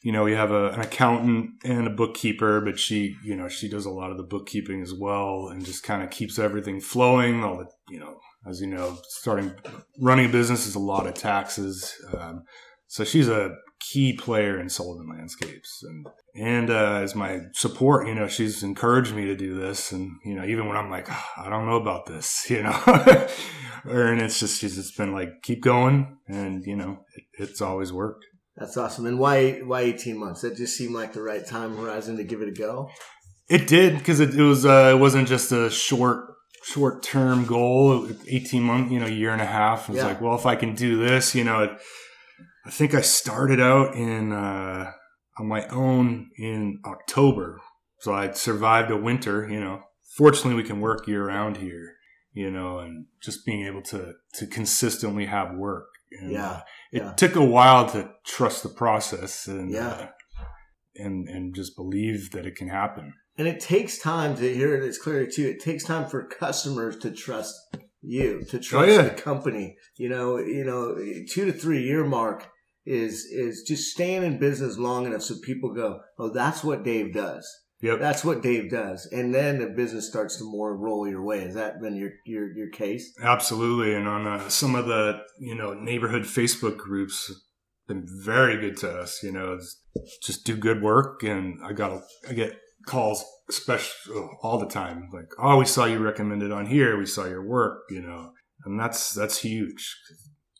you 0.02 0.12
know, 0.12 0.24
we 0.24 0.32
have 0.32 0.50
a, 0.50 0.70
an 0.70 0.80
accountant 0.80 1.50
and 1.64 1.86
a 1.86 1.90
bookkeeper, 1.90 2.60
but 2.60 2.78
she, 2.78 3.16
you 3.24 3.36
know, 3.36 3.48
she 3.48 3.68
does 3.68 3.84
a 3.84 3.90
lot 3.90 4.10
of 4.10 4.16
the 4.16 4.22
bookkeeping 4.22 4.80
as 4.80 4.94
well, 4.94 5.48
and 5.48 5.64
just 5.64 5.82
kind 5.82 6.02
of 6.02 6.10
keeps 6.10 6.38
everything 6.38 6.80
flowing. 6.80 7.44
All 7.44 7.58
the, 7.58 7.66
you 7.88 8.00
know, 8.00 8.18
as 8.48 8.60
you 8.60 8.66
know, 8.66 8.98
starting 9.08 9.52
running 10.00 10.26
a 10.26 10.32
business 10.32 10.66
is 10.66 10.74
a 10.74 10.80
lot 10.80 11.06
of 11.06 11.14
taxes. 11.14 11.94
Um, 12.16 12.44
so 12.86 13.04
she's 13.04 13.28
a 13.28 13.54
key 13.80 14.12
player 14.12 14.60
in 14.60 14.68
Sullivan 14.68 15.08
Landscapes, 15.08 15.82
and 15.82 16.06
and 16.34 16.70
uh, 16.70 17.00
as 17.02 17.14
my 17.14 17.40
support, 17.52 18.06
you 18.06 18.14
know, 18.14 18.28
she's 18.28 18.62
encouraged 18.62 19.14
me 19.14 19.24
to 19.26 19.34
do 19.36 19.58
this, 19.58 19.92
and 19.92 20.10
you 20.24 20.34
know, 20.34 20.44
even 20.44 20.66
when 20.68 20.76
I'm 20.76 20.90
like, 20.90 21.06
"Ah, 21.10 21.32
I 21.46 21.50
don't 21.50 21.66
know 21.66 21.76
about 21.80 22.06
this, 22.06 22.46
you 22.50 22.62
know, 22.62 22.78
and 23.84 24.20
it's 24.20 24.38
just 24.38 24.60
she's 24.60 24.76
just 24.76 24.96
been 24.96 25.12
like, 25.12 25.42
keep 25.42 25.62
going, 25.62 26.18
and 26.28 26.64
you 26.64 26.76
know, 26.76 26.98
it, 27.16 27.24
it's 27.38 27.60
always 27.60 27.92
worked. 27.92 28.24
That's 28.56 28.76
awesome. 28.76 29.06
And 29.06 29.18
why 29.18 29.60
why 29.60 29.80
eighteen 29.82 30.18
months? 30.18 30.42
That 30.42 30.56
just 30.56 30.76
seemed 30.76 30.94
like 30.94 31.12
the 31.12 31.22
right 31.22 31.46
time 31.46 31.76
horizon 31.76 32.16
to 32.18 32.24
give 32.24 32.42
it 32.42 32.48
a 32.48 32.52
go. 32.52 32.90
It 33.48 33.66
did 33.66 33.98
because 33.98 34.20
it, 34.20 34.34
it 34.34 34.42
was 34.42 34.64
uh, 34.66 34.92
it 34.94 34.98
wasn't 34.98 35.28
just 35.28 35.50
a 35.52 35.70
short 35.70 36.26
short 36.64 37.02
term 37.02 37.46
goal. 37.46 38.06
Eighteen 38.28 38.62
month, 38.62 38.92
you 38.92 39.00
know, 39.00 39.06
year 39.06 39.30
and 39.32 39.40
a 39.40 39.46
half. 39.46 39.88
It 39.88 39.92
was 39.92 39.98
Yeah. 39.98 40.06
like, 40.08 40.20
well, 40.20 40.34
if 40.34 40.44
I 40.46 40.56
can 40.56 40.74
do 40.74 40.98
this, 40.98 41.34
you 41.34 41.42
know, 41.44 41.62
it, 41.62 41.70
I 42.64 42.70
think 42.70 42.94
I 42.94 43.00
started 43.00 43.60
out 43.60 43.94
in 43.94 44.32
uh, 44.32 44.92
on 45.38 45.48
my 45.48 45.66
own 45.68 46.30
in 46.36 46.80
October, 46.84 47.60
so 48.00 48.12
I 48.12 48.32
survived 48.32 48.90
a 48.90 48.96
winter. 48.96 49.48
You 49.48 49.60
know, 49.60 49.80
fortunately, 50.16 50.54
we 50.60 50.68
can 50.68 50.80
work 50.80 51.06
year 51.08 51.26
round 51.26 51.56
here. 51.58 51.96
You 52.32 52.50
know, 52.50 52.78
and 52.78 53.06
just 53.20 53.44
being 53.44 53.66
able 53.66 53.82
to 53.82 54.12
to 54.34 54.46
consistently 54.46 55.26
have 55.26 55.56
work. 55.56 55.86
And, 56.20 56.30
Yeah, 56.32 56.50
uh, 56.50 56.60
it 56.92 57.02
yeah. 57.02 57.12
took 57.14 57.34
a 57.36 57.44
while 57.44 57.88
to 57.90 58.10
trust 58.24 58.62
the 58.62 58.68
process 58.68 59.46
and 59.48 59.70
Yeah. 59.70 59.88
uh, 59.88 60.06
and 60.96 61.28
and 61.28 61.54
just 61.54 61.74
believe 61.76 62.30
that 62.32 62.46
it 62.46 62.54
can 62.56 62.68
happen. 62.68 63.14
And 63.36 63.48
it 63.48 63.58
takes 63.58 63.98
time 63.98 64.36
to 64.36 64.54
hear 64.54 64.74
it 64.76 64.86
as 64.86 64.98
clearly 64.98 65.28
too. 65.28 65.46
It 65.48 65.60
takes 65.60 65.84
time 65.84 66.08
for 66.08 66.24
customers 66.26 66.98
to 66.98 67.10
trust 67.10 67.54
you, 68.02 68.44
to 68.50 68.58
trust 68.58 68.90
yeah. 68.90 69.02
the 69.02 69.10
company. 69.10 69.76
You 69.96 70.08
know, 70.08 70.38
you 70.38 70.64
know, 70.64 70.96
two 71.28 71.46
to 71.46 71.52
three 71.52 71.82
year 71.82 72.04
mark 72.04 72.48
is 72.86 73.24
is 73.24 73.62
just 73.66 73.92
staying 73.92 74.22
in 74.22 74.38
business 74.38 74.78
long 74.78 75.06
enough 75.06 75.22
so 75.22 75.34
people 75.42 75.74
go, 75.74 76.00
oh, 76.18 76.30
that's 76.32 76.64
what 76.64 76.82
Dave 76.82 77.12
does. 77.12 77.46
Yep. 77.82 77.98
That's 77.98 78.24
what 78.24 78.42
Dave 78.42 78.70
does, 78.70 79.06
and 79.06 79.34
then 79.34 79.58
the 79.58 79.68
business 79.68 80.06
starts 80.06 80.36
to 80.36 80.44
more 80.44 80.76
roll 80.76 81.08
your 81.08 81.24
way. 81.24 81.40
Has 81.40 81.54
that 81.54 81.80
been 81.80 81.96
your 81.96 82.10
your 82.26 82.54
your 82.54 82.68
case? 82.68 83.10
Absolutely, 83.22 83.94
and 83.94 84.06
on 84.06 84.26
uh, 84.26 84.50
some 84.50 84.74
of 84.74 84.86
the 84.86 85.22
you 85.38 85.54
know 85.54 85.72
neighborhood 85.72 86.24
Facebook 86.24 86.76
groups, 86.76 87.32
been 87.88 88.06
very 88.22 88.60
good 88.60 88.76
to 88.78 89.00
us. 89.00 89.22
You 89.22 89.32
know, 89.32 89.54
it's 89.54 89.78
just 90.22 90.44
do 90.44 90.56
good 90.56 90.82
work, 90.82 91.22
and 91.22 91.58
I 91.64 91.72
got 91.72 92.02
I 92.28 92.34
get 92.34 92.58
calls, 92.86 93.24
especially 93.50 94.16
all 94.42 94.58
the 94.58 94.68
time, 94.68 95.08
like, 95.12 95.28
"Oh, 95.38 95.58
we 95.58 95.66
saw 95.66 95.84
you 95.84 95.98
recommended 95.98 96.50
on 96.52 96.66
here. 96.66 96.96
We 96.96 97.06
saw 97.06 97.26
your 97.26 97.46
work." 97.46 97.82
You 97.90 98.02
know, 98.02 98.32
and 98.64 98.80
that's 98.80 99.12
that's 99.12 99.38
huge. 99.38 99.94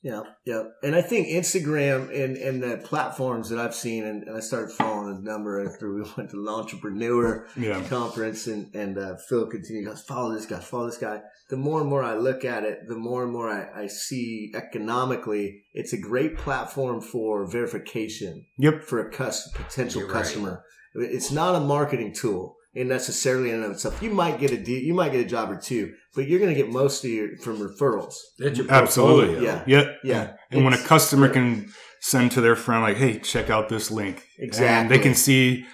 Yeah, 0.02 0.22
yeah. 0.46 0.62
And 0.82 0.94
I 0.94 1.02
think 1.02 1.28
Instagram 1.28 2.08
and, 2.08 2.36
and 2.38 2.62
the 2.62 2.78
platforms 2.78 3.50
that 3.50 3.58
I've 3.58 3.74
seen, 3.74 4.04
and, 4.04 4.22
and 4.22 4.34
I 4.34 4.40
started 4.40 4.72
following 4.72 5.14
a 5.14 5.20
number 5.20 5.66
after 5.66 5.92
we 5.92 6.00
went 6.16 6.30
to 6.30 6.42
the 6.42 6.50
Entrepreneur 6.50 7.46
Yeah, 7.56 7.82
conference, 7.84 8.46
and, 8.46 8.74
and 8.74 8.96
uh, 8.96 9.16
Phil 9.28 9.46
continued, 9.46 9.86
goes, 9.86 10.00
follow 10.00 10.32
this 10.32 10.46
guy, 10.46 10.58
follow 10.58 10.86
this 10.86 10.96
guy. 10.96 11.20
The 11.50 11.58
more 11.58 11.82
and 11.82 11.90
more 11.90 12.02
I 12.02 12.14
look 12.14 12.46
at 12.46 12.64
it, 12.64 12.78
the 12.88 12.96
more 12.96 13.24
and 13.24 13.32
more 13.32 13.50
I, 13.50 13.82
I 13.82 13.86
see 13.88 14.52
economically, 14.54 15.64
it's 15.74 15.92
a 15.92 16.00
great 16.00 16.38
platform 16.38 17.02
for 17.02 17.46
verification 17.46 18.46
yep, 18.58 18.82
for 18.82 19.06
a 19.06 19.10
cus- 19.10 19.50
potential 19.52 20.00
You're 20.00 20.10
right. 20.10 20.22
customer. 20.22 20.64
It's 20.94 21.30
not 21.30 21.54
a 21.54 21.60
marketing 21.60 22.14
tool. 22.14 22.56
And 22.74 22.88
necessarily 22.88 23.48
in 23.50 23.56
and 23.56 23.64
of 23.64 23.72
itself, 23.72 24.00
you 24.00 24.10
might 24.10 24.38
get 24.38 24.52
a 24.52 24.56
deal, 24.56 24.80
you 24.80 24.94
might 24.94 25.10
get 25.10 25.20
a 25.20 25.28
job 25.28 25.50
or 25.50 25.56
two, 25.56 25.92
but 26.14 26.28
you're 26.28 26.38
going 26.38 26.54
to 26.54 26.60
get 26.62 26.70
most 26.70 27.04
of 27.04 27.10
your 27.10 27.36
from 27.38 27.58
referrals. 27.58 28.14
Your 28.38 28.70
Absolutely. 28.70 29.34
portfolio. 29.34 29.40
Yeah. 29.42 29.64
yeah, 29.66 29.92
Yeah, 30.04 30.32
And 30.52 30.62
when 30.64 30.72
a 30.72 30.76
It's- 30.76 30.86
customer 30.88 31.28
can 31.28 31.72
send 32.00 32.30
to 32.32 32.40
their 32.40 32.54
friend, 32.54 32.82
like, 32.82 32.96
"Hey, 32.96 33.18
check 33.18 33.50
out 33.50 33.68
this 33.68 33.90
link," 33.90 34.22
and 34.38 34.46
Exactly. 34.46 34.96
they 34.96 35.02
can 35.02 35.14
see 35.16 35.66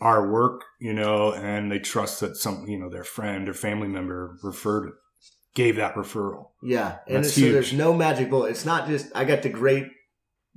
our 0.00 0.28
work, 0.30 0.62
you 0.80 0.92
know, 0.92 1.32
and 1.32 1.70
they 1.72 1.78
trust 1.78 2.20
that 2.20 2.36
some, 2.36 2.66
you 2.68 2.78
know, 2.78 2.88
their 2.90 3.04
friend 3.04 3.48
or 3.48 3.54
family 3.54 3.88
member 3.88 4.36
referred, 4.42 4.90
gave 5.54 5.76
that 5.76 5.94
referral. 5.94 6.50
Yeah, 6.62 6.96
and 7.06 7.24
That's 7.24 7.34
so 7.34 7.40
there's 7.52 7.72
no 7.72 7.92
magic 7.94 8.28
bullet. 8.30 8.50
It's 8.50 8.64
not 8.64 8.86
just 8.88 9.06
I 9.14 9.24
got 9.24 9.42
the 9.42 9.48
great 9.48 9.86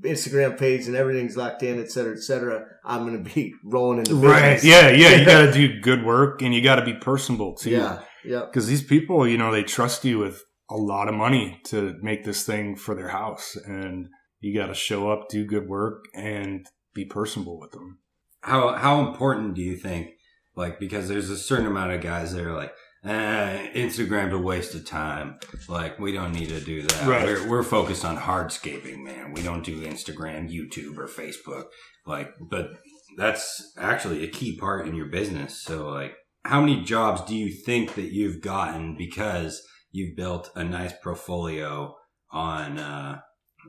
Instagram 0.04 0.58
page 0.58 0.88
and 0.88 0.96
everything's 0.96 1.38
locked 1.38 1.64
in, 1.64 1.80
et 1.80 1.92
cetera, 1.92 2.14
et 2.14 2.22
cetera. 2.22 2.66
I'm 2.86 3.06
going 3.06 3.24
to 3.24 3.34
be 3.34 3.54
rolling 3.66 4.00
in 4.00 4.06
the 4.06 4.16
Right. 4.16 4.64
Yeah. 4.64 4.90
Yeah. 4.90 5.16
You 5.16 5.26
got 5.26 5.46
to 5.46 5.52
do 5.68 5.80
good 5.80 6.04
work 6.06 6.42
and 6.42 6.54
you 6.54 6.62
got 6.62 6.76
to 6.76 6.86
be 6.86 6.94
personable 6.94 7.56
too. 7.56 7.72
yeah, 7.72 8.02
yeah. 8.26 8.46
Because 8.46 8.68
these 8.68 8.84
people, 8.84 9.28
you 9.28 9.38
know, 9.38 9.52
they 9.52 9.64
trust 9.64 10.04
you 10.06 10.20
with 10.20 10.44
a 10.70 10.78
lot 10.78 11.08
of 11.10 11.16
money 11.16 11.60
to 11.66 11.96
make 12.02 12.24
this 12.24 12.44
thing 12.46 12.76
for 12.76 12.96
their 12.96 13.10
house. 13.10 13.56
And 13.66 14.08
you 14.40 14.58
got 14.58 14.68
to 14.68 14.74
show 14.74 15.12
up, 15.12 15.30
do 15.30 15.46
good 15.46 15.68
work, 15.68 16.06
and 16.16 16.66
be 16.94 17.06
personable 17.06 17.60
with 17.60 17.72
them. 17.72 18.00
How 18.42 18.74
how 18.74 19.08
important 19.08 19.54
do 19.56 19.62
you 19.62 19.78
think? 19.78 20.12
Like 20.56 20.80
because 20.80 21.08
there's 21.08 21.30
a 21.30 21.38
certain 21.38 21.68
amount 21.68 21.92
of 21.92 22.02
guys 22.02 22.34
that 22.34 22.44
are 22.44 22.54
like, 22.56 22.74
eh, 23.04 23.72
Instagram's 23.74 24.34
a 24.34 24.38
waste 24.38 24.76
of 24.76 24.86
time. 24.86 25.40
Like 25.68 26.00
we 26.00 26.12
don't 26.12 26.34
need 26.34 26.50
to 26.50 26.60
do 26.60 26.82
that. 26.84 27.08
Right. 27.08 27.26
We're, 27.26 27.48
we're 27.50 27.64
focused 27.64 28.06
on 28.06 28.18
hardscaping, 28.18 29.04
man. 29.04 29.34
We 29.34 29.42
don't 29.42 29.64
do 29.64 29.82
Instagram, 29.82 30.50
YouTube, 30.50 30.98
or 30.98 31.08
Facebook. 31.08 31.66
Like, 32.06 32.34
but 32.40 32.70
that's 33.18 33.74
actually 33.78 34.24
a 34.24 34.28
key 34.28 34.58
part 34.58 34.88
in 34.88 34.96
your 34.96 35.08
business. 35.08 35.62
So, 35.62 35.90
like, 35.90 36.14
how 36.46 36.62
many 36.62 36.82
jobs 36.84 37.22
do 37.22 37.36
you 37.36 37.54
think 37.54 37.96
that 37.96 38.12
you've 38.12 38.42
gotten 38.42 38.96
because 38.98 39.62
you've 39.92 40.16
built 40.16 40.50
a 40.56 40.64
nice 40.64 40.94
portfolio 41.04 41.96
on 42.32 42.80
uh, 42.80 43.20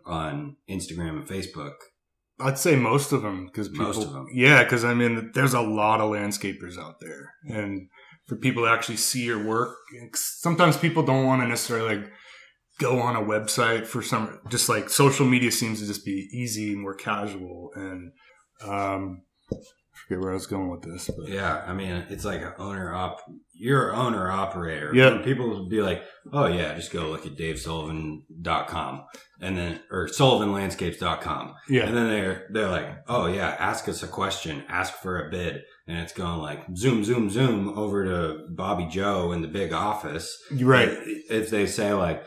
on 0.07 0.57
Instagram 0.71 1.19
and 1.19 1.29
Facebook? 1.29 1.75
I'd 2.41 2.59
say 2.59 2.75
most 2.77 3.13
of 3.13 3.23
them 3.23 3.47
because 3.47 3.69
people, 3.69 3.87
Most 3.87 4.07
of 4.09 4.15
'em. 4.17 4.27
yeah, 4.33 4.65
because 4.65 4.85
I 4.85 4.95
mean, 4.95 5.31
there's 5.35 5.55
a 5.55 5.61
lot 5.61 6.01
of 6.01 6.11
landscapers 6.11 6.79
out 6.79 6.97
there, 7.01 7.35
and 7.47 7.89
for 8.33 8.39
people 8.39 8.63
to 8.65 8.71
actually 8.71 8.97
see 8.97 9.25
your 9.25 9.43
work, 9.45 9.77
sometimes 10.15 10.79
people 10.79 11.03
don't 11.03 11.27
want 11.27 11.43
to 11.43 11.49
necessarily 11.49 11.97
like 11.97 12.11
go 12.79 12.99
on 12.99 13.15
a 13.15 13.21
website 13.21 13.87
for 13.87 14.01
some. 14.03 14.41
Just 14.49 14.71
like 14.71 14.89
social 14.89 15.27
media 15.27 15.53
seems 15.53 15.81
to 15.81 15.87
just 15.87 16.05
be 16.05 16.29
easy, 16.33 16.75
more 16.75 16.95
casual, 16.95 17.73
and 17.75 18.13
um, 18.67 19.23
I 19.53 19.57
forget 20.09 20.23
where 20.23 20.31
I 20.31 20.35
was 20.35 20.47
going 20.47 20.71
with 20.71 20.81
this, 20.83 21.11
but 21.15 21.29
Yeah, 21.29 21.63
I 21.67 21.75
mean, 21.75 22.07
it's 22.09 22.25
like 22.25 22.41
an 22.41 22.55
owner 22.59 22.95
op. 22.95 23.19
You're 23.53 23.91
an 23.91 23.99
owner 23.99 24.31
operator. 24.31 24.93
Yeah. 24.95 25.09
And 25.09 25.25
People 25.25 25.51
will 25.51 25.69
be 25.69 25.83
like, 25.83 26.03
"Oh 26.33 26.47
yeah, 26.47 26.75
just 26.75 26.91
go 26.91 27.09
look 27.11 27.27
at 27.27 27.37
DaveSullivan.com 27.37 29.05
and 29.43 29.59
then 29.59 29.81
or 29.91 30.09
SullivanLandscapes.com." 30.09 31.55
yeah, 31.69 31.87
And 31.87 31.95
then 31.95 32.09
they're 32.09 32.47
they're 32.51 32.71
like, 32.71 32.89
"Oh 33.09 33.27
yeah, 33.27 33.55
ask 33.59 33.89
us 33.89 34.03
a 34.03 34.09
question, 34.09 34.65
ask 34.69 34.95
for 34.95 35.27
a 35.27 35.31
bid," 35.31 35.63
and 35.87 35.99
it's 35.99 36.13
going 36.13 36.41
like 36.41 36.65
zoom, 36.77 37.05
zoom, 37.05 37.31
zoom 37.31 37.77
over 37.79 38.05
to 38.05 38.47
Bobby 38.51 38.87
Joe 38.87 39.33
in 39.33 39.43
the 39.43 39.49
big 39.49 39.73
office. 39.73 40.37
right. 40.53 40.91
If 41.31 41.51
they 41.51 41.67
say 41.67 41.93
like. 41.93 42.25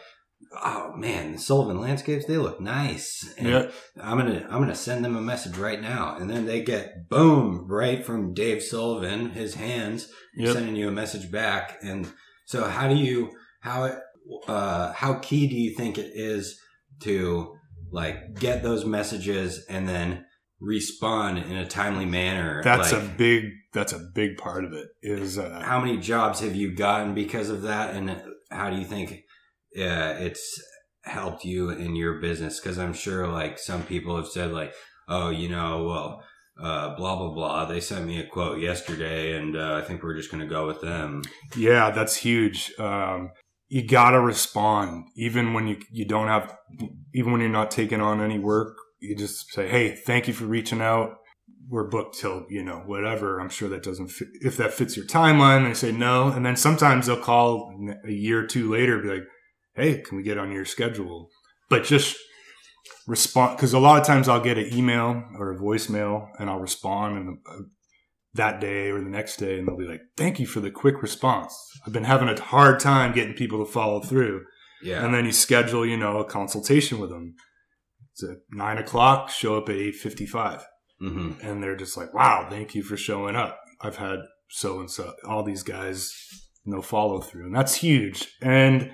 Oh 0.63 0.94
man, 0.96 1.34
the 1.34 1.38
Sullivan 1.38 1.82
landscapes, 1.82 2.26
they 2.26 2.38
look 2.38 2.62
nice. 2.62 3.34
And 3.38 3.48
Yeah. 3.48 3.72
I'm 4.02 4.18
gonna 4.18 4.46
I'm 4.50 4.60
gonna 4.62 4.76
send 4.76 5.04
them 5.04 5.15
a 5.18 5.22
message 5.22 5.58
right 5.58 5.82
now. 5.82 6.15
And 6.18 6.30
then 6.30 6.46
they 6.46 6.62
get 6.62 7.10
boom 7.10 7.65
right 7.68 8.06
from 8.06 8.34
Dave 8.34 8.62
Sullivan, 8.63 9.32
his 9.32 9.56
hands, 9.56 10.08
Yep. 10.38 10.54
sending 10.54 10.76
you 10.78 10.88
a 10.88 10.91
message 10.94 11.30
back. 11.30 11.78
And 11.82 12.10
so 12.46 12.65
how 12.70 12.88
do 12.88 12.96
you 12.96 13.32
how 13.62 13.86
it 13.86 13.96
uh 14.48 14.94
how 14.94 15.15
key 15.15 15.48
do 15.48 15.56
you 15.56 15.76
think 15.76 15.98
it 15.98 16.12
is 16.13 16.58
to 17.02 17.54
like 17.91 18.36
get 18.39 18.63
those 18.63 18.86
messages 18.86 19.65
and 19.70 19.89
then 19.89 20.26
respond 20.60 21.38
in 21.39 21.56
a 21.56 21.68
timely 21.68 22.06
manner? 22.06 22.62
That's 22.63 22.91
like, 22.91 23.02
a 23.02 23.06
big. 23.06 23.52
That's 23.74 23.94
a 23.94 24.00
big 24.13 24.38
part 24.38 24.65
of 24.65 24.74
it. 24.74 24.88
Is 25.02 25.38
uh, 25.38 25.62
how 25.63 25.80
many 25.80 25.98
jobs 25.98 26.39
have 26.39 26.56
you 26.56 26.74
gotten 26.74 27.13
because 27.13 27.50
of 27.50 27.63
that 27.63 27.94
and 27.94 28.22
how 28.52 28.70
do 28.70 28.78
you 28.78 28.86
think 28.86 29.12
uh, 29.78 30.15
it's 30.20 30.62
helped 31.04 31.44
you 31.44 31.70
in 31.70 31.96
your 31.96 32.20
business 32.20 32.60
because 32.60 32.80
i'm 32.80 32.94
sure 32.94 33.28
like 33.28 33.60
some 33.60 33.84
people 33.84 34.15
have 34.15 34.28
said 34.28 34.52
like 34.52 34.74
oh 35.08 35.30
you 35.30 35.48
know 35.48 35.84
well 35.84 36.24
uh, 36.60 36.96
blah 36.96 37.15
blah 37.15 37.32
blah 37.32 37.65
they 37.65 37.80
sent 37.80 38.08
me 38.08 38.20
a 38.20 38.26
quote 38.26 38.60
yesterday 38.60 39.38
and 39.38 39.56
uh, 39.56 39.76
i 39.76 39.82
think 39.86 40.02
we're 40.02 40.18
just 40.18 40.32
going 40.32 40.41
to 40.41 40.50
go 40.50 40.65
with 40.65 40.82
them 40.82 41.22
Yeah, 41.56 41.91
that's 41.91 42.15
huge. 42.15 42.72
Um, 42.80 43.32
you 43.68 43.88
gotta 43.88 44.20
respond, 44.20 45.06
even 45.15 45.54
when 45.54 45.68
you 45.68 45.78
you 45.91 46.06
don't 46.06 46.28
have, 46.28 46.56
even 47.13 47.32
when 47.32 47.41
you're 47.41 47.50
not 47.50 47.72
taking 47.72 48.02
on 48.02 48.22
any 48.22 48.39
work. 48.39 48.78
You 49.06 49.15
just 49.15 49.52
say, 49.52 49.68
"Hey, 49.68 49.96
thank 49.96 50.28
you 50.28 50.34
for 50.34 50.46
reaching 50.46 50.82
out. 50.82 51.18
We're 51.70 51.89
booked 51.89 52.20
till 52.20 52.46
you 52.50 52.63
know 52.63 52.84
whatever." 52.86 53.39
I'm 53.39 53.50
sure 53.50 53.70
that 53.70 53.84
doesn't 53.84 54.10
fit. 54.10 54.30
If 54.41 54.58
that 54.58 54.74
fits 54.74 54.96
your 54.98 55.06
timeline, 55.06 55.68
they 55.68 55.74
say 55.74 55.91
no, 55.91 56.30
and 56.30 56.46
then 56.46 56.56
sometimes 56.56 57.08
they'll 57.08 57.20
call 57.20 57.74
a 58.06 58.12
year 58.12 58.44
or 58.44 58.48
two 58.48 58.72
later, 58.72 59.02
be 59.02 59.10
like, 59.10 59.28
"Hey, 59.76 60.02
can 60.02 60.18
we 60.18 60.24
get 60.24 60.38
on 60.38 60.52
your 60.52 60.65
schedule?" 60.65 61.30
But 61.70 61.84
just 61.84 62.18
respond 63.08 63.58
because 63.58 63.74
a 63.74 63.80
lot 63.80 64.00
of 64.00 64.08
times 64.08 64.28
I'll 64.28 64.41
get 64.44 64.58
an 64.58 64.74
email 64.74 65.24
or 65.38 65.52
a 65.52 65.58
voicemail, 65.58 66.30
and 66.39 66.50
I'll 66.50 66.60
respond 66.60 67.18
and. 67.18 67.38
Uh, 67.50 67.63
that 68.36 68.60
day 68.60 68.89
or 68.89 69.00
the 69.00 69.10
next 69.10 69.38
day 69.38 69.58
and 69.58 69.68
they'll 69.68 69.78
be 69.78 69.88
like 69.88 70.02
thank 70.18 70.39
you 70.39 70.46
for 70.46 70.60
the 70.60 70.70
quick 70.70 71.02
response 71.02 71.58
i've 71.88 71.94
been 71.94 72.04
having 72.04 72.28
a 72.28 72.39
hard 72.39 72.80
time 72.80 73.13
getting 73.13 73.34
people 73.34 73.65
to 73.65 73.72
follow 73.72 74.02
through 74.02 74.44
yeah 74.84 75.04
and 75.04 75.13
then 75.13 75.26
you 75.26 75.32
schedule 75.32 75.86
you 75.86 75.98
know 75.98 76.18
a 76.18 76.26
consultation 76.26 77.00
with 77.00 77.10
them 77.10 77.34
it's 78.15 78.23
at 78.23 78.38
nine 78.51 78.78
o'clock 78.78 79.30
show 79.30 79.58
up 79.58 79.69
at 79.69 79.75
8.55 79.75 80.63
hmm 80.99 81.32
and 81.41 81.62
they're 81.62 81.75
just 81.75 81.97
like 81.97 82.13
wow 82.13 82.47
thank 82.49 82.73
you 82.73 82.82
for 82.84 82.95
showing 82.95 83.36
up. 83.36 83.60
I've 83.82 83.97
had 83.97 84.19
so 84.49 84.80
and 84.80 84.89
so 84.89 85.13
all 85.28 85.43
these 85.43 85.63
guys 85.63 86.13
no 86.65 86.82
follow 86.82 87.19
through 87.19 87.47
and 87.47 87.56
that's 87.56 87.75
huge. 87.75 88.34
And 88.41 88.91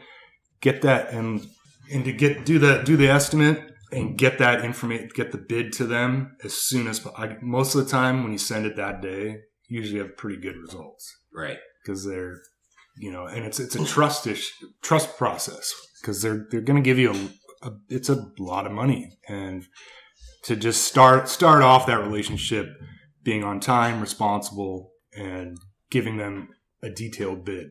get 0.62 0.82
that 0.82 1.12
and 1.12 1.48
and 1.92 2.04
to 2.06 2.12
get 2.14 2.46
do 2.46 2.58
that 2.60 2.86
do 2.86 2.98
the 2.98 3.10
estimate 3.10 3.62
and 3.92 4.18
get 4.18 4.40
that 4.40 4.66
information 4.66 5.10
get 5.14 5.32
the 5.32 5.38
bid 5.38 5.74
to 5.74 5.86
them 5.86 6.36
as 6.44 6.54
soon 6.54 6.88
as 6.88 7.06
I, 7.18 7.38
most 7.42 7.76
of 7.76 7.84
the 7.84 7.92
time 7.92 8.24
when 8.24 8.32
you 8.32 8.38
send 8.40 8.66
it 8.66 8.76
that 8.78 9.02
day 9.02 9.38
you 9.68 9.80
usually 9.80 10.00
have 10.00 10.18
pretty 10.18 10.38
good 10.38 10.58
results. 10.58 11.16
Right. 11.34 11.58
Because 11.84 12.06
they're 12.06 12.42
you 12.98 13.12
know 13.12 13.26
and 13.26 13.46
it's 13.46 13.60
it's 13.60 13.76
a 13.76 13.86
trust 13.86 14.26
issue 14.26 14.68
trust 14.82 15.16
process. 15.18 15.74
Because 16.02 16.24
they're 16.24 16.48
they're 16.50 16.62
going 16.62 16.82
to 16.82 16.86
give 16.86 16.98
you 16.98 17.12
a, 17.12 17.30
a 17.62 17.72
it's 17.90 18.10
a 18.10 18.32
lot 18.40 18.66
of 18.66 18.72
money 18.72 19.18
and 19.28 19.66
to 20.44 20.56
just 20.56 20.84
start 20.84 21.30
start 21.30 21.62
off 21.62 21.86
that 21.86 22.00
relationship 22.00 22.68
being 23.24 23.44
on 23.44 23.60
time 23.60 24.02
responsible 24.02 24.92
and 25.14 25.58
giving 25.90 26.18
them 26.18 26.50
a 26.82 26.90
detailed 26.90 27.46
bid 27.46 27.70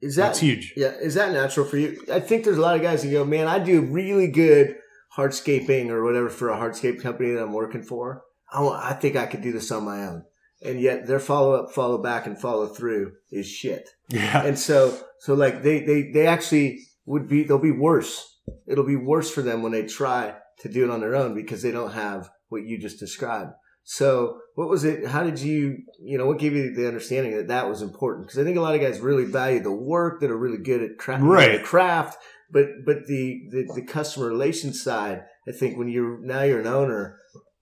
Is 0.00 0.16
that 0.16 0.28
that's 0.28 0.40
huge 0.40 0.74
Yeah, 0.76 0.92
is 1.00 1.14
that 1.14 1.32
natural 1.32 1.66
for 1.66 1.76
you? 1.78 2.02
I 2.12 2.20
think 2.20 2.44
there's 2.44 2.58
a 2.58 2.62
lot 2.62 2.76
of 2.76 2.82
guys 2.82 3.02
who 3.02 3.10
go, 3.10 3.24
man, 3.24 3.46
I 3.46 3.58
do 3.58 3.80
really 3.80 4.28
good 4.28 4.76
hardscaping 5.16 5.88
or 5.88 6.04
whatever 6.04 6.28
for 6.28 6.50
a 6.50 6.56
hardscape 6.56 7.00
company 7.00 7.32
that 7.32 7.42
I'm 7.42 7.52
working 7.52 7.82
for. 7.82 8.22
I, 8.52 8.60
want, 8.62 8.84
I 8.84 8.92
think 8.92 9.16
I 9.16 9.26
could 9.26 9.42
do 9.42 9.52
this 9.52 9.70
on 9.70 9.84
my 9.84 10.06
own. 10.06 10.24
And 10.62 10.80
yet 10.80 11.06
their 11.06 11.20
follow 11.20 11.54
up, 11.54 11.72
follow 11.72 11.98
back, 11.98 12.26
and 12.26 12.38
follow 12.38 12.66
through 12.66 13.12
is 13.30 13.46
shit. 13.46 13.88
yeah 14.08 14.44
And 14.44 14.58
so, 14.58 14.98
so 15.20 15.34
like 15.34 15.62
they, 15.62 15.80
they, 15.80 16.10
they 16.12 16.26
actually 16.26 16.80
would 17.06 17.28
be, 17.28 17.44
they'll 17.44 17.58
be 17.58 17.70
worse. 17.70 18.39
It'll 18.66 18.84
be 18.86 18.96
worse 18.96 19.30
for 19.30 19.42
them 19.42 19.62
when 19.62 19.72
they 19.72 19.86
try 19.86 20.34
to 20.60 20.68
do 20.68 20.84
it 20.84 20.90
on 20.90 21.00
their 21.00 21.14
own 21.16 21.34
because 21.34 21.62
they 21.62 21.70
don't 21.70 21.92
have 21.92 22.28
what 22.48 22.64
you 22.64 22.78
just 22.78 22.98
described. 22.98 23.52
So 23.82 24.38
what 24.54 24.68
was 24.68 24.84
it? 24.84 25.06
How 25.06 25.22
did 25.22 25.40
you, 25.40 25.78
you 26.00 26.18
know, 26.18 26.26
what 26.26 26.38
gave 26.38 26.54
you 26.54 26.74
the 26.74 26.86
understanding 26.86 27.36
that 27.36 27.48
that 27.48 27.68
was 27.68 27.82
important? 27.82 28.26
Because 28.26 28.38
I 28.38 28.44
think 28.44 28.56
a 28.56 28.60
lot 28.60 28.74
of 28.74 28.80
guys 28.80 29.00
really 29.00 29.24
value 29.24 29.60
the 29.60 29.72
work 29.72 30.20
that 30.20 30.30
are 30.30 30.36
really 30.38 30.58
good 30.62 30.82
at 30.82 30.98
craft, 30.98 31.22
Right. 31.22 31.62
craft, 31.64 32.18
but, 32.52 32.66
but 32.84 33.06
the, 33.06 33.40
the, 33.50 33.72
the 33.76 33.82
customer 33.82 34.26
relations 34.28 34.82
side, 34.82 35.22
I 35.48 35.52
think 35.52 35.78
when 35.78 35.88
you're, 35.88 36.18
now 36.20 36.42
you're 36.42 36.60
an 36.60 36.66
owner 36.66 37.16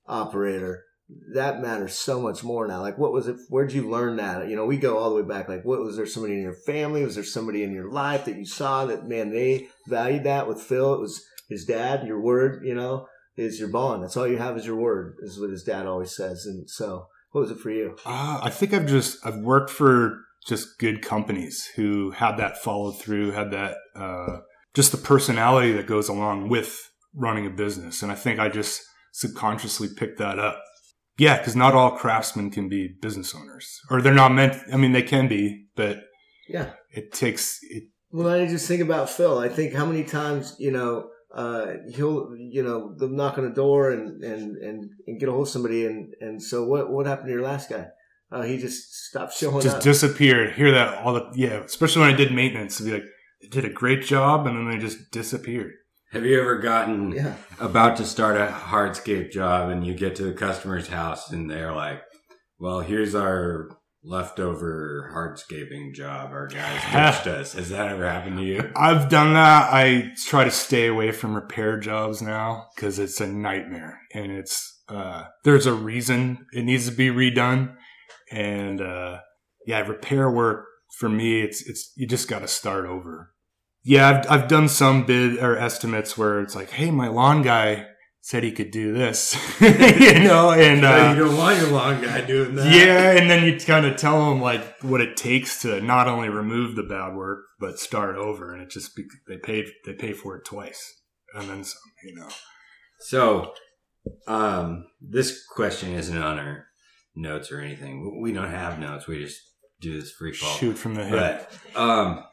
operator, 0.06 0.84
that 1.32 1.60
matters 1.60 1.94
so 1.94 2.20
much 2.20 2.44
more 2.44 2.66
now. 2.66 2.80
Like, 2.80 2.98
what 2.98 3.12
was 3.12 3.28
it? 3.28 3.36
Where'd 3.48 3.72
you 3.72 3.88
learn 3.88 4.16
that? 4.16 4.48
You 4.48 4.56
know, 4.56 4.66
we 4.66 4.76
go 4.76 4.98
all 4.98 5.10
the 5.10 5.22
way 5.22 5.28
back. 5.28 5.48
Like, 5.48 5.64
what 5.64 5.80
was 5.80 5.96
there 5.96 6.06
somebody 6.06 6.34
in 6.34 6.42
your 6.42 6.56
family? 6.66 7.04
Was 7.04 7.14
there 7.14 7.24
somebody 7.24 7.62
in 7.62 7.72
your 7.72 7.90
life 7.90 8.26
that 8.26 8.36
you 8.36 8.44
saw 8.44 8.84
that, 8.86 9.08
man, 9.08 9.30
they 9.30 9.68
valued 9.86 10.24
that 10.24 10.46
with 10.46 10.60
Phil? 10.60 10.94
It 10.94 11.00
was 11.00 11.24
his 11.48 11.64
dad, 11.64 12.06
your 12.06 12.20
word, 12.20 12.64
you 12.64 12.74
know, 12.74 13.06
is 13.36 13.58
your 13.58 13.70
bond. 13.70 14.02
That's 14.02 14.16
all 14.16 14.28
you 14.28 14.36
have 14.38 14.56
is 14.56 14.66
your 14.66 14.76
word, 14.76 15.16
is 15.20 15.40
what 15.40 15.50
his 15.50 15.62
dad 15.62 15.86
always 15.86 16.14
says. 16.14 16.44
And 16.44 16.68
so, 16.68 17.06
what 17.32 17.42
was 17.42 17.50
it 17.50 17.58
for 17.58 17.70
you? 17.70 17.96
Uh, 18.04 18.40
I 18.42 18.50
think 18.50 18.74
I've 18.74 18.86
just 18.86 19.24
I've 19.24 19.38
worked 19.38 19.70
for 19.70 20.18
just 20.46 20.78
good 20.78 21.02
companies 21.02 21.70
who 21.76 22.10
had 22.10 22.36
that 22.36 22.58
follow 22.58 22.92
through, 22.92 23.32
had 23.32 23.50
that 23.52 23.76
uh, 23.96 24.38
just 24.74 24.92
the 24.92 24.98
personality 24.98 25.72
that 25.72 25.86
goes 25.86 26.08
along 26.08 26.48
with 26.48 26.90
running 27.14 27.46
a 27.46 27.50
business, 27.50 28.02
and 28.02 28.12
I 28.12 28.14
think 28.14 28.38
I 28.38 28.48
just 28.48 28.82
subconsciously 29.12 29.88
picked 29.96 30.18
that 30.18 30.38
up. 30.38 30.62
Yeah, 31.18 31.38
because 31.38 31.56
not 31.56 31.74
all 31.74 31.90
craftsmen 31.92 32.50
can 32.50 32.68
be 32.68 32.88
business 33.00 33.34
owners, 33.34 33.80
or 33.90 34.00
they're 34.00 34.14
not 34.14 34.32
meant. 34.32 34.56
I 34.72 34.76
mean, 34.76 34.92
they 34.92 35.02
can 35.02 35.28
be, 35.28 35.66
but 35.74 36.04
Yeah. 36.48 36.70
it 36.92 37.12
takes 37.12 37.58
it. 37.62 37.84
Well, 38.10 38.28
I 38.28 38.46
just 38.46 38.66
think 38.68 38.80
about 38.82 39.10
Phil. 39.10 39.38
I 39.38 39.48
think 39.48 39.74
how 39.74 39.84
many 39.84 40.04
times, 40.04 40.56
you 40.58 40.70
know, 40.70 41.10
uh, 41.34 41.74
he'll, 41.90 42.30
you 42.38 42.62
know, 42.62 42.94
they'll 42.98 43.10
knock 43.10 43.36
on 43.36 43.44
the 43.44 43.54
door 43.54 43.90
and, 43.90 44.22
and, 44.24 44.56
and, 44.56 44.90
and 45.06 45.20
get 45.20 45.28
a 45.28 45.32
hold 45.32 45.46
of 45.46 45.52
somebody. 45.52 45.84
And, 45.84 46.14
and 46.20 46.42
so 46.42 46.64
what, 46.64 46.90
what 46.90 47.06
happened 47.06 47.28
to 47.28 47.32
your 47.32 47.42
last 47.42 47.68
guy? 47.68 47.88
Uh, 48.30 48.42
he 48.42 48.56
just 48.56 48.94
stopped 49.08 49.34
showing 49.34 49.56
up. 49.56 49.62
Just 49.62 49.76
up. 49.76 49.82
disappeared. 49.82 50.54
Hear 50.54 50.70
that 50.72 50.98
all 51.04 51.14
the 51.14 51.30
yeah, 51.34 51.62
especially 51.64 52.02
when 52.02 52.14
I 52.14 52.16
did 52.16 52.32
maintenance. 52.32 52.76
To 52.78 52.84
be 52.84 52.92
like, 52.92 53.04
they 53.42 53.48
did 53.48 53.64
a 53.64 53.72
great 53.72 54.02
job, 54.02 54.46
and 54.46 54.56
then 54.56 54.70
they 54.70 54.78
just 54.78 55.10
disappeared. 55.10 55.72
Have 56.12 56.24
you 56.24 56.40
ever 56.40 56.58
gotten 56.58 57.12
yeah. 57.12 57.34
about 57.60 57.96
to 57.98 58.04
start 58.04 58.36
a 58.36 58.46
hardscape 58.46 59.30
job 59.30 59.70
and 59.70 59.86
you 59.86 59.94
get 59.94 60.16
to 60.16 60.24
the 60.24 60.32
customer's 60.32 60.88
house 60.88 61.30
and 61.30 61.50
they're 61.50 61.74
like, 61.74 62.02
well, 62.58 62.80
here's 62.80 63.14
our 63.14 63.70
leftover 64.02 65.10
hardscaping 65.14 65.94
job. 65.94 66.30
Our 66.30 66.46
guys 66.46 66.82
ditched 66.92 67.26
us. 67.26 67.52
Has 67.52 67.68
that 67.70 67.88
ever 67.88 68.08
happened 68.08 68.38
to 68.38 68.44
you? 68.44 68.72
I've 68.74 69.08
done 69.08 69.34
that. 69.34 69.72
I 69.72 70.12
try 70.26 70.44
to 70.44 70.50
stay 70.50 70.86
away 70.86 71.12
from 71.12 71.34
repair 71.34 71.78
jobs 71.78 72.22
now 72.22 72.66
because 72.74 72.98
it's 72.98 73.20
a 73.20 73.26
nightmare 73.26 74.00
and 74.14 74.32
it's 74.32 74.82
uh, 74.88 75.24
there's 75.44 75.66
a 75.66 75.74
reason 75.74 76.46
it 76.52 76.64
needs 76.64 76.88
to 76.88 76.94
be 76.94 77.10
redone 77.10 77.74
and 78.30 78.80
uh, 78.80 79.18
yeah, 79.66 79.80
repair 79.80 80.30
work 80.30 80.64
for 80.98 81.08
me, 81.08 81.42
it's 81.42 81.66
it's 81.66 81.92
you 81.96 82.06
just 82.06 82.28
got 82.28 82.40
to 82.40 82.48
start 82.48 82.86
over. 82.86 83.32
Yeah, 83.88 84.08
I've 84.10 84.30
I've 84.30 84.48
done 84.48 84.68
some 84.68 85.06
bid 85.06 85.38
or 85.38 85.56
estimates 85.56 86.18
where 86.18 86.40
it's 86.40 86.54
like, 86.54 86.68
hey, 86.68 86.90
my 86.90 87.08
lawn 87.08 87.40
guy 87.40 87.86
said 88.20 88.42
he 88.44 88.52
could 88.52 88.70
do 88.70 88.92
this, 88.92 89.34
you 89.62 90.18
know, 90.20 90.50
and 90.50 90.84
uh, 90.84 91.14
you 91.16 91.24
don't 91.24 91.38
want 91.38 91.58
your 91.58 91.70
lawn 91.70 92.02
guy 92.02 92.20
doing 92.20 92.54
that. 92.54 92.70
yeah, 92.70 93.12
and 93.12 93.30
then 93.30 93.46
you 93.46 93.58
kind 93.58 93.86
of 93.86 93.96
tell 93.96 94.28
them 94.28 94.42
like 94.42 94.82
what 94.82 95.00
it 95.00 95.16
takes 95.16 95.62
to 95.62 95.80
not 95.80 96.06
only 96.06 96.28
remove 96.28 96.76
the 96.76 96.82
bad 96.82 97.14
work 97.14 97.46
but 97.58 97.78
start 97.78 98.16
over, 98.16 98.52
and 98.52 98.60
it 98.60 98.68
just 98.68 98.94
be, 98.94 99.04
they 99.26 99.38
paid 99.38 99.64
they 99.86 99.94
pay 99.94 100.12
for 100.12 100.36
it 100.36 100.44
twice 100.44 101.00
and 101.34 101.48
then 101.48 101.64
some, 101.64 101.80
you 102.04 102.14
know. 102.14 102.28
So, 103.00 103.54
um, 104.26 104.84
this 105.00 105.46
question 105.46 105.94
isn't 105.94 106.14
on 106.14 106.38
our 106.38 106.66
notes 107.16 107.50
or 107.50 107.58
anything. 107.60 108.20
We 108.20 108.34
don't 108.34 108.50
have 108.50 108.78
notes. 108.78 109.06
We 109.06 109.24
just 109.24 109.40
do 109.80 109.98
this 109.98 110.12
free 110.12 110.34
fall. 110.34 110.54
Shoot 110.56 110.76
from 110.76 110.94
the 110.94 111.06
hip. 111.06 111.50
But 111.72 111.80
um, 111.80 112.18
and 112.18 112.24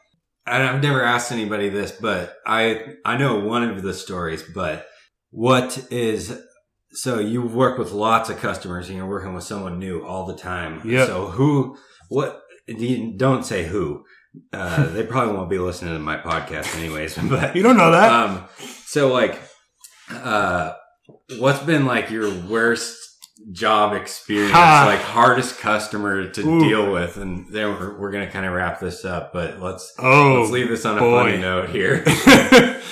I've 0.46 0.82
never 0.82 1.02
asked 1.02 1.32
anybody 1.32 1.68
this, 1.68 1.90
but 1.92 2.36
I 2.46 2.94
I 3.04 3.16
know 3.16 3.40
one 3.40 3.64
of 3.64 3.82
the 3.82 3.92
stories. 3.94 4.42
But 4.42 4.86
what 5.30 5.86
is 5.90 6.40
so 6.92 7.18
you 7.18 7.42
work 7.42 7.78
with 7.78 7.92
lots 7.92 8.30
of 8.30 8.38
customers 8.38 8.88
and 8.88 8.96
you're 8.96 9.08
working 9.08 9.34
with 9.34 9.44
someone 9.44 9.78
new 9.78 10.04
all 10.04 10.26
the 10.26 10.36
time. 10.36 10.80
Yeah. 10.84 11.06
So 11.06 11.26
who 11.26 11.76
what 12.08 12.42
don't 13.16 13.44
say 13.44 13.66
who. 13.66 14.04
Uh, 14.52 14.86
they 14.88 15.02
probably 15.02 15.34
won't 15.34 15.48
be 15.48 15.58
listening 15.58 15.94
to 15.94 15.98
my 15.98 16.18
podcast 16.18 16.76
anyways. 16.76 17.16
But 17.28 17.56
You 17.56 17.62
don't 17.62 17.78
know 17.78 17.90
that. 17.90 18.12
um, 18.12 18.44
so 18.84 19.10
like, 19.12 19.40
uh, 20.10 20.74
what's 21.38 21.60
been 21.60 21.86
like 21.86 22.10
your 22.10 22.30
worst 22.42 22.96
job 23.52 23.92
experience, 23.94 24.52
Ha. 24.52 24.84
like 24.86 25.00
hardest 25.00 25.58
customer 25.58 26.28
to 26.28 26.40
Ooh. 26.40 26.60
deal 26.60 26.92
with? 26.92 27.16
And 27.16 27.46
then 27.52 27.68
we're, 27.70 27.98
we're 27.98 28.10
gonna 28.10 28.30
kind 28.30 28.46
of 28.46 28.52
wrap 28.52 28.80
this 28.80 29.04
up, 29.04 29.32
but 29.32 29.60
let's 29.60 29.94
oh, 29.98 30.40
let's 30.40 30.50
leave 30.52 30.68
this 30.68 30.84
on 30.84 30.98
a 30.98 31.00
boy. 31.00 31.24
funny 31.24 31.38
note 31.38 31.70
here. 31.70 32.04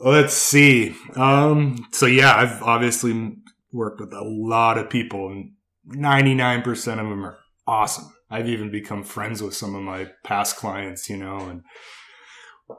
Let's 0.00 0.34
see. 0.34 0.94
Um, 1.16 1.86
so 1.92 2.04
yeah, 2.04 2.36
I've 2.36 2.62
obviously 2.62 3.36
worked 3.72 4.00
with 4.00 4.12
a 4.12 4.22
lot 4.22 4.76
of 4.76 4.90
people, 4.90 5.28
and 5.28 5.52
ninety 5.86 6.34
nine 6.34 6.60
percent 6.60 7.00
of 7.00 7.08
them 7.08 7.24
are 7.24 7.38
awesome. 7.66 8.12
I've 8.30 8.48
even 8.48 8.70
become 8.70 9.02
friends 9.02 9.42
with 9.42 9.54
some 9.54 9.74
of 9.74 9.82
my 9.82 10.08
past 10.22 10.56
clients, 10.56 11.08
you 11.08 11.16
know, 11.16 11.38
and 11.38 11.62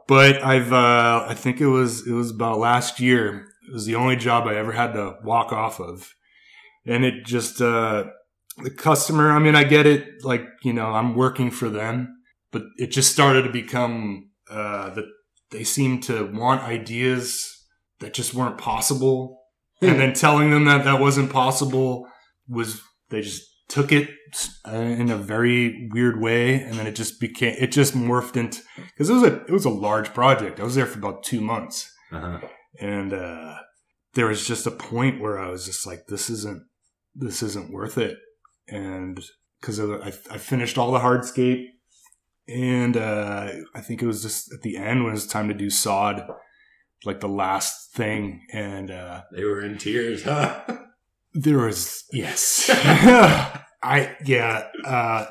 but 0.08 0.44
I've 0.44 0.72
uh, 0.72 1.26
I 1.28 1.34
think 1.34 1.62
it 1.62 1.68
was 1.68 2.06
it 2.08 2.14
was 2.14 2.30
about 2.30 2.60
last 2.60 3.00
year. 3.00 3.48
It 3.68 3.74
was 3.74 3.88
the 3.88 3.96
only 3.96 4.18
job 4.18 4.46
I 4.46 4.56
ever 4.58 4.74
had 4.74 4.94
to 4.94 5.16
walk 5.24 5.52
off 5.52 5.80
of, 5.80 6.14
and 6.86 7.06
it 7.06 7.26
just 7.26 7.62
uh, 7.62 8.06
the 8.58 8.70
customer. 8.70 9.32
I 9.32 9.40
mean, 9.40 9.56
I 9.56 9.64
get 9.64 9.86
it. 9.86 10.24
Like 10.24 10.46
you 10.64 10.74
know, 10.74 10.88
I'm 10.88 11.16
working 11.16 11.52
for 11.52 11.70
them, 11.70 12.18
but 12.52 12.64
it 12.78 12.88
just 12.88 13.12
started 13.12 13.44
to 13.44 13.52
become 13.52 14.30
uh, 14.50 14.92
that 14.92 15.06
they 15.52 15.64
seemed 15.64 16.04
to 16.04 16.26
want 16.26 16.64
ideas 16.64 17.52
that 18.00 18.14
just 18.14 18.34
weren't 18.34 18.58
possible, 18.58 19.42
and 19.82 20.00
then 20.00 20.14
telling 20.14 20.52
them 20.52 20.66
that 20.66 20.84
that 20.86 21.00
wasn't 21.00 21.32
possible 21.32 22.08
was 22.48 22.82
they 23.10 23.22
just 23.22 23.44
took 23.68 23.92
it 23.92 24.10
uh, 24.68 24.76
in 24.76 25.10
a 25.10 25.18
very 25.18 25.90
weird 25.92 26.22
way, 26.22 26.62
and 26.62 26.76
then 26.76 26.88
it 26.88 26.96
just 26.96 27.20
became 27.20 27.56
it 27.60 27.72
just 27.72 27.96
morphed 27.96 28.38
into 28.38 28.62
because 28.76 29.10
it 29.10 29.14
was 29.14 29.24
a 29.24 29.42
it 29.46 29.52
was 29.52 29.66
a 29.66 29.70
large 29.70 30.14
project. 30.14 30.60
I 30.60 30.64
was 30.64 30.76
there 30.76 30.86
for 30.86 31.00
about 31.00 31.24
two 31.24 31.42
months 31.42 31.92
uh-huh. 32.12 32.40
and 32.80 33.14
uh, 33.14 33.56
there 34.14 34.28
was 34.28 34.48
just 34.48 34.68
a 34.68 34.72
point 34.72 35.22
where 35.22 35.40
I 35.40 35.50
was 35.50 35.66
just 35.66 35.86
like, 35.86 36.08
"This 36.08 36.30
isn't, 36.30 36.64
this 37.16 37.42
isn't 37.42 37.72
worth 37.72 37.98
it," 37.98 38.18
and 38.68 39.20
because 39.60 39.80
I, 39.80 40.08
I 40.08 40.38
finished 40.38 40.78
all 40.78 40.92
the 40.92 41.00
hardscape, 41.00 41.66
and 42.48 42.96
uh, 42.96 43.52
I 43.74 43.82
think 43.82 44.02
it 44.02 44.08
was 44.08 44.22
just 44.22 44.54
at 44.54 44.62
the 44.62 44.78
end 44.78 45.04
when 45.04 45.12
it 45.12 45.16
was 45.16 45.28
time 45.28 45.48
to 45.48 45.54
do 45.54 45.70
sod, 45.70 46.28
like 47.04 47.20
the 47.20 47.30
last 47.30 47.94
thing, 47.94 48.46
and 48.52 48.92
uh, 48.92 49.24
They 49.32 49.44
were 49.44 49.64
in 49.64 49.78
tears, 49.78 50.24
huh? 50.24 50.62
there 51.34 51.60
was 51.60 52.04
yes, 52.12 52.70
I 53.84 54.16
yeah, 54.26 54.68
uh, 54.86 55.26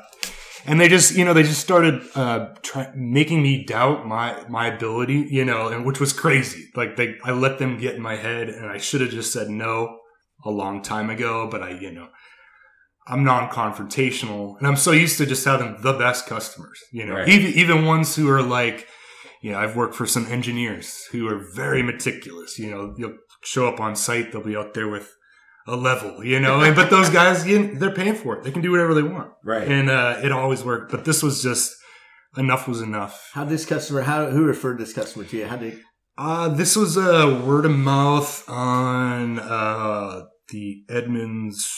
and 0.65 0.79
they 0.79 0.89
just 0.89 1.15
you 1.15 1.23
know 1.23 1.33
they 1.33 1.43
just 1.43 1.61
started 1.61 2.01
uh, 2.15 2.53
try, 2.61 2.91
making 2.95 3.41
me 3.41 3.63
doubt 3.63 4.05
my 4.05 4.43
my 4.49 4.67
ability, 4.67 5.27
you 5.29 5.45
know, 5.45 5.69
and 5.69 5.85
which 5.85 5.99
was 5.99 6.13
crazy. 6.13 6.69
Like 6.75 6.95
they, 6.95 7.15
I 7.23 7.31
let 7.31 7.59
them 7.59 7.77
get 7.77 7.95
in 7.95 8.01
my 8.01 8.15
head, 8.15 8.49
and 8.49 8.65
I 8.65 8.77
should 8.77 9.01
have 9.01 9.11
just 9.11 9.31
said 9.31 9.49
no 9.49 9.99
a 10.45 10.51
long 10.51 10.81
time 10.81 11.09
ago, 11.09 11.47
but 11.51 11.61
I 11.61 11.71
you 11.71 11.91
know. 11.91 12.07
I'm 13.07 13.23
non-confrontational, 13.23 14.57
and 14.57 14.65
I'm 14.67 14.75
so 14.75 14.91
used 14.91 15.19
to 15.19 15.27
just 15.27 15.45
having 15.45 15.77
the 15.81 15.93
best 15.93 16.25
customers. 16.25 16.79
You 16.91 17.05
know, 17.05 17.13
Right. 17.15 17.29
even 17.29 17.51
even 17.53 17.85
ones 17.85 18.15
who 18.15 18.27
are 18.29 18.41
like, 18.41 18.87
you 19.43 19.51
know, 19.51 19.59
I've 19.59 19.75
worked 19.75 19.93
for 19.95 20.07
some 20.07 20.25
engineers 20.25 21.03
who 21.11 21.27
are 21.27 21.39
very 21.53 21.83
meticulous. 21.83 22.57
You 22.57 22.71
know, 22.71 22.95
you'll 22.97 23.17
show 23.43 23.67
up 23.67 23.79
on 23.79 23.95
site, 23.95 24.31
they'll 24.31 24.41
be 24.43 24.55
out 24.57 24.73
there 24.73 24.87
with 24.87 25.11
a 25.67 25.75
level, 25.75 26.23
you 26.23 26.39
know, 26.39 26.61
and, 26.61 26.75
but 26.75 26.89
those 26.89 27.09
guys, 27.09 27.45
you, 27.45 27.75
they're 27.75 27.91
paying 27.93 28.15
for 28.15 28.37
it. 28.37 28.43
They 28.43 28.51
can 28.51 28.61
do 28.63 28.71
whatever 28.71 28.93
they 28.95 29.03
want. 29.03 29.31
Right. 29.43 29.67
And, 29.67 29.89
uh, 29.89 30.19
it 30.23 30.31
always 30.31 30.63
worked. 30.63 30.91
But 30.91 31.05
this 31.05 31.21
was 31.23 31.41
just 31.43 31.75
enough 32.37 32.67
was 32.67 32.81
enough. 32.81 33.29
How 33.33 33.45
this 33.45 33.65
customer? 33.65 34.01
How 34.01 34.29
who 34.31 34.45
referred 34.45 34.77
this 34.79 34.93
customer 34.93 35.25
to 35.25 35.37
you? 35.37 35.45
How 35.45 35.57
did? 35.57 35.79
Uh, 36.17 36.49
this 36.49 36.75
was 36.75 36.97
a 36.97 37.39
word 37.45 37.65
of 37.65 37.71
mouth 37.71 38.47
on, 38.49 39.37
uh, 39.39 40.23
the 40.49 40.83
Edmonds, 40.89 41.71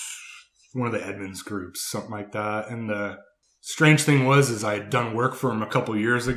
one 0.74 0.88
of 0.88 0.94
the 0.94 1.06
Edmonds 1.06 1.42
groups, 1.42 1.90
something 1.90 2.12
like 2.12 2.32
that. 2.34 2.70
And 2.70 2.90
the 2.90 3.18
strange 3.62 4.02
thing 4.04 4.26
was, 4.26 4.50
is 4.50 4.64
I 4.64 4.76
had 4.76 4.90
done 4.90 5.16
work 5.16 5.36
for 5.36 5.52
him 5.52 5.62
a 5.62 5.68
couple 5.68 5.96
years 5.98 6.30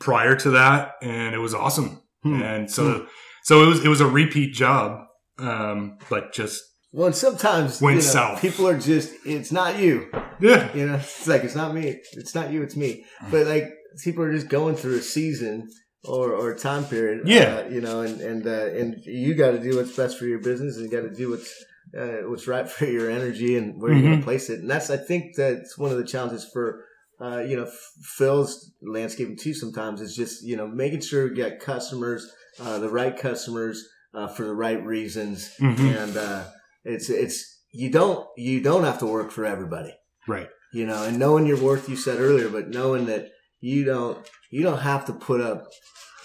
prior 0.00 0.36
to 0.36 0.50
that, 0.50 0.92
and 1.02 1.34
it 1.34 1.38
was 1.38 1.54
awesome. 1.54 2.02
Hmm. 2.22 2.42
And 2.42 2.70
so, 2.70 3.06
so 3.44 3.62
it 3.62 3.66
was, 3.66 3.84
it 3.84 3.88
was 3.88 4.00
a 4.00 4.06
repeat 4.06 4.54
job. 4.54 5.00
Um, 5.38 5.98
but 6.08 6.32
just, 6.32 6.62
Well, 6.92 7.06
and 7.06 7.14
sometimes 7.16 7.80
Went 7.80 7.96
you 7.96 8.02
know, 8.06 8.12
south. 8.12 8.40
people 8.40 8.68
are 8.68 8.78
just. 8.78 9.12
It's 9.26 9.50
not 9.50 9.78
you. 9.80 10.10
yeah. 10.40 10.72
You 10.74 10.86
know, 10.86 10.94
it's 10.94 11.26
like 11.26 11.42
it's 11.42 11.56
not 11.56 11.74
me. 11.74 12.00
It's 12.12 12.34
not 12.34 12.52
you. 12.52 12.62
It's 12.62 12.76
me. 12.76 13.04
But 13.30 13.46
like 13.48 13.64
people 14.02 14.22
are 14.24 14.32
just 14.32 14.48
going 14.48 14.76
through 14.76 14.98
a 14.98 15.02
season 15.02 15.68
or 16.04 16.32
or 16.32 16.54
time 16.54 16.84
period. 16.84 17.26
Yeah. 17.26 17.62
uh, 17.64 17.68
you 17.68 17.80
know, 17.80 18.00
and 18.02 18.20
and 18.20 18.46
uh, 18.46 18.66
and 18.78 19.04
you 19.04 19.34
got 19.34 19.52
to 19.52 19.58
do 19.60 19.76
what's 19.76 19.96
best 19.96 20.18
for 20.18 20.26
your 20.26 20.40
business, 20.40 20.76
and 20.76 20.84
you 20.84 20.90
got 20.90 21.06
to 21.08 21.14
do 21.14 21.30
what's 21.30 21.64
uh, 21.98 22.28
what's 22.28 22.46
right 22.46 22.68
for 22.68 22.86
your 22.86 23.10
energy 23.10 23.56
and 23.56 23.80
where 23.80 23.92
you're 23.92 24.02
going 24.02 24.18
to 24.18 24.24
place 24.24 24.50
it. 24.50 24.60
And 24.60 24.70
that's 24.70 24.90
I 24.90 24.96
think 24.96 25.36
that's 25.36 25.76
one 25.78 25.90
of 25.90 25.98
the 25.98 26.04
challenges 26.04 26.44
for. 26.52 26.84
Uh, 27.20 27.38
you 27.38 27.56
know, 27.56 27.70
Phil's 28.02 28.72
landscaping 28.82 29.36
too. 29.36 29.54
Sometimes 29.54 30.00
is 30.00 30.16
just 30.16 30.42
you 30.44 30.56
know 30.56 30.66
making 30.66 31.00
sure 31.00 31.28
you 31.28 31.34
got 31.36 31.60
customers, 31.60 32.28
uh, 32.60 32.78
the 32.80 32.88
right 32.90 33.16
customers 33.16 33.86
uh, 34.12 34.26
for 34.26 34.44
the 34.44 34.52
right 34.54 34.84
reasons, 34.84 35.54
Mhm. 35.60 35.78
and 36.02 36.16
uh, 36.16 36.44
it's 36.84 37.08
it's 37.08 37.62
you 37.70 37.88
don't 37.90 38.26
you 38.36 38.60
don't 38.60 38.82
have 38.82 38.98
to 38.98 39.06
work 39.06 39.30
for 39.30 39.44
everybody 39.44 39.92
Right. 40.26 40.48
you 40.72 40.86
know, 40.86 41.04
and 41.04 41.18
knowing 41.18 41.46
your 41.46 41.60
worth, 41.60 41.88
you 41.88 41.96
said 41.96 42.18
earlier, 42.18 42.48
but 42.48 42.68
knowing 42.70 43.06
that 43.06 43.28
you 43.72 43.84
don't, 43.84 44.18
you 44.50 44.62
don't 44.62 44.80
have 44.80 45.04
to 45.06 45.12
put 45.12 45.40
up 45.40 45.60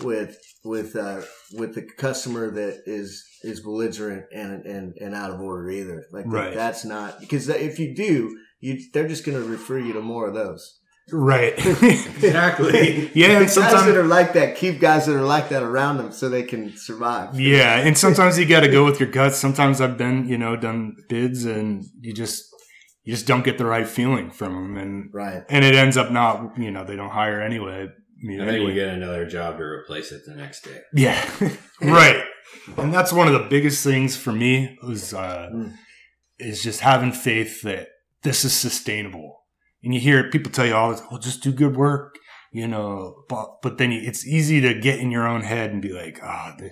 with 0.01 0.37
with 0.63 0.95
uh, 0.95 1.21
with 1.59 1.71
the 1.75 1.83
customer 1.97 2.51
that 2.51 2.83
is 2.85 3.23
is 3.43 3.61
belligerent 3.61 4.25
and 4.33 4.65
and, 4.65 4.93
and 5.03 5.15
out 5.15 5.31
of 5.31 5.39
order 5.39 5.69
either. 5.69 6.05
Like 6.11 6.25
Right. 6.27 6.53
that's 6.53 6.83
not 6.85 7.19
because 7.19 7.47
if 7.49 7.79
you 7.79 7.95
do, 7.95 8.37
you 8.59 8.79
they're 8.93 9.07
just 9.07 9.25
going 9.25 9.41
to 9.41 9.47
refer 9.49 9.77
you 9.79 9.93
to 9.93 10.01
more 10.01 10.27
of 10.27 10.33
those. 10.33 10.63
Right. 11.11 11.53
Exactly. 12.27 13.09
yeah. 13.15 13.39
The 13.39 13.45
And 13.45 13.55
guys 13.55 13.85
that 13.85 13.97
are 13.97 14.03
like 14.03 14.33
that 14.33 14.55
keep 14.55 14.79
guys 14.79 15.05
that 15.07 15.15
are 15.15 15.21
like 15.35 15.49
that 15.49 15.63
around 15.63 15.97
them 15.97 16.11
so 16.11 16.29
they 16.29 16.43
can 16.43 16.75
survive. 16.77 17.39
yeah. 17.39 17.77
And 17.79 17.97
sometimes 17.97 18.37
you 18.37 18.45
got 18.45 18.59
to 18.61 18.67
go 18.71 18.85
with 18.85 18.99
your 18.99 19.09
guts. 19.09 19.37
Sometimes 19.37 19.81
I've 19.81 19.97
been, 19.97 20.27
you 20.27 20.37
know, 20.37 20.55
done 20.55 20.95
bids 21.07 21.45
and 21.45 21.83
you 22.01 22.13
just, 22.13 22.45
you 23.09 23.15
just 23.15 23.25
don't 23.25 23.43
get 23.43 23.57
the 23.57 23.65
right 23.65 23.87
feeling 23.87 24.29
from 24.29 24.53
them. 24.53 24.77
And, 24.77 25.09
Right. 25.11 25.41
and 25.49 25.65
it 25.65 25.73
ends 25.73 25.97
up 25.97 26.11
not, 26.11 26.59
you 26.59 26.69
know, 26.69 26.83
they 26.83 26.95
don't 26.95 27.09
hire 27.09 27.41
anyway. 27.41 27.87
You 28.21 28.37
know, 28.37 28.43
And 28.43 28.49
then 28.53 28.61
you 28.61 28.73
get 28.75 28.89
another 28.89 29.25
job 29.25 29.57
to 29.57 29.63
replace 29.63 30.11
it 30.11 30.21
the 30.27 30.35
next 30.35 30.61
day. 30.63 30.81
Yeah. 30.93 31.27
right. 31.81 32.23
And 32.77 32.93
that's 32.93 33.11
one 33.11 33.25
of 33.27 33.33
the 33.33 33.47
biggest 33.49 33.83
things 33.83 34.15
for 34.15 34.31
me 34.31 34.77
was, 34.83 35.11
uh, 35.15 35.49
Mm. 35.51 35.73
is 36.37 36.61
just 36.61 36.81
having 36.81 37.11
faith 37.11 37.63
that 37.63 37.87
this 38.21 38.45
is 38.45 38.53
sustainable. 38.53 39.43
And 39.83 39.91
you 39.91 39.99
hear 39.99 40.29
people 40.29 40.51
tell 40.51 40.67
you 40.67 40.75
all 40.75 40.91
this, 40.91 41.01
well, 41.09 41.19
just 41.19 41.41
do 41.41 41.51
good 41.51 41.75
work, 41.75 42.15
you 42.51 42.67
know, 42.67 43.23
but, 43.27 43.61
but 43.63 43.79
then 43.79 43.91
you, 43.91 44.01
it's 44.03 44.27
easy 44.27 44.61
to 44.61 44.75
get 44.79 44.99
in 44.99 45.09
your 45.09 45.27
own 45.27 45.41
head 45.41 45.71
and 45.71 45.81
be 45.81 45.93
like, 45.93 46.19
ah, 46.21 46.53
the 46.59 46.69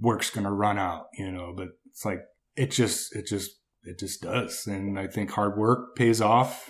work's 0.00 0.30
going 0.30 0.42
to 0.44 0.50
run 0.50 0.76
out, 0.76 1.04
you 1.16 1.30
know, 1.30 1.52
but 1.56 1.68
it's 1.86 2.04
like, 2.04 2.18
it 2.56 2.72
just, 2.72 3.14
it 3.14 3.26
just, 3.28 3.50
it 3.88 3.98
just 3.98 4.22
does. 4.22 4.66
And 4.66 4.98
I 4.98 5.06
think 5.06 5.30
hard 5.30 5.56
work 5.58 5.96
pays 5.96 6.20
off. 6.20 6.68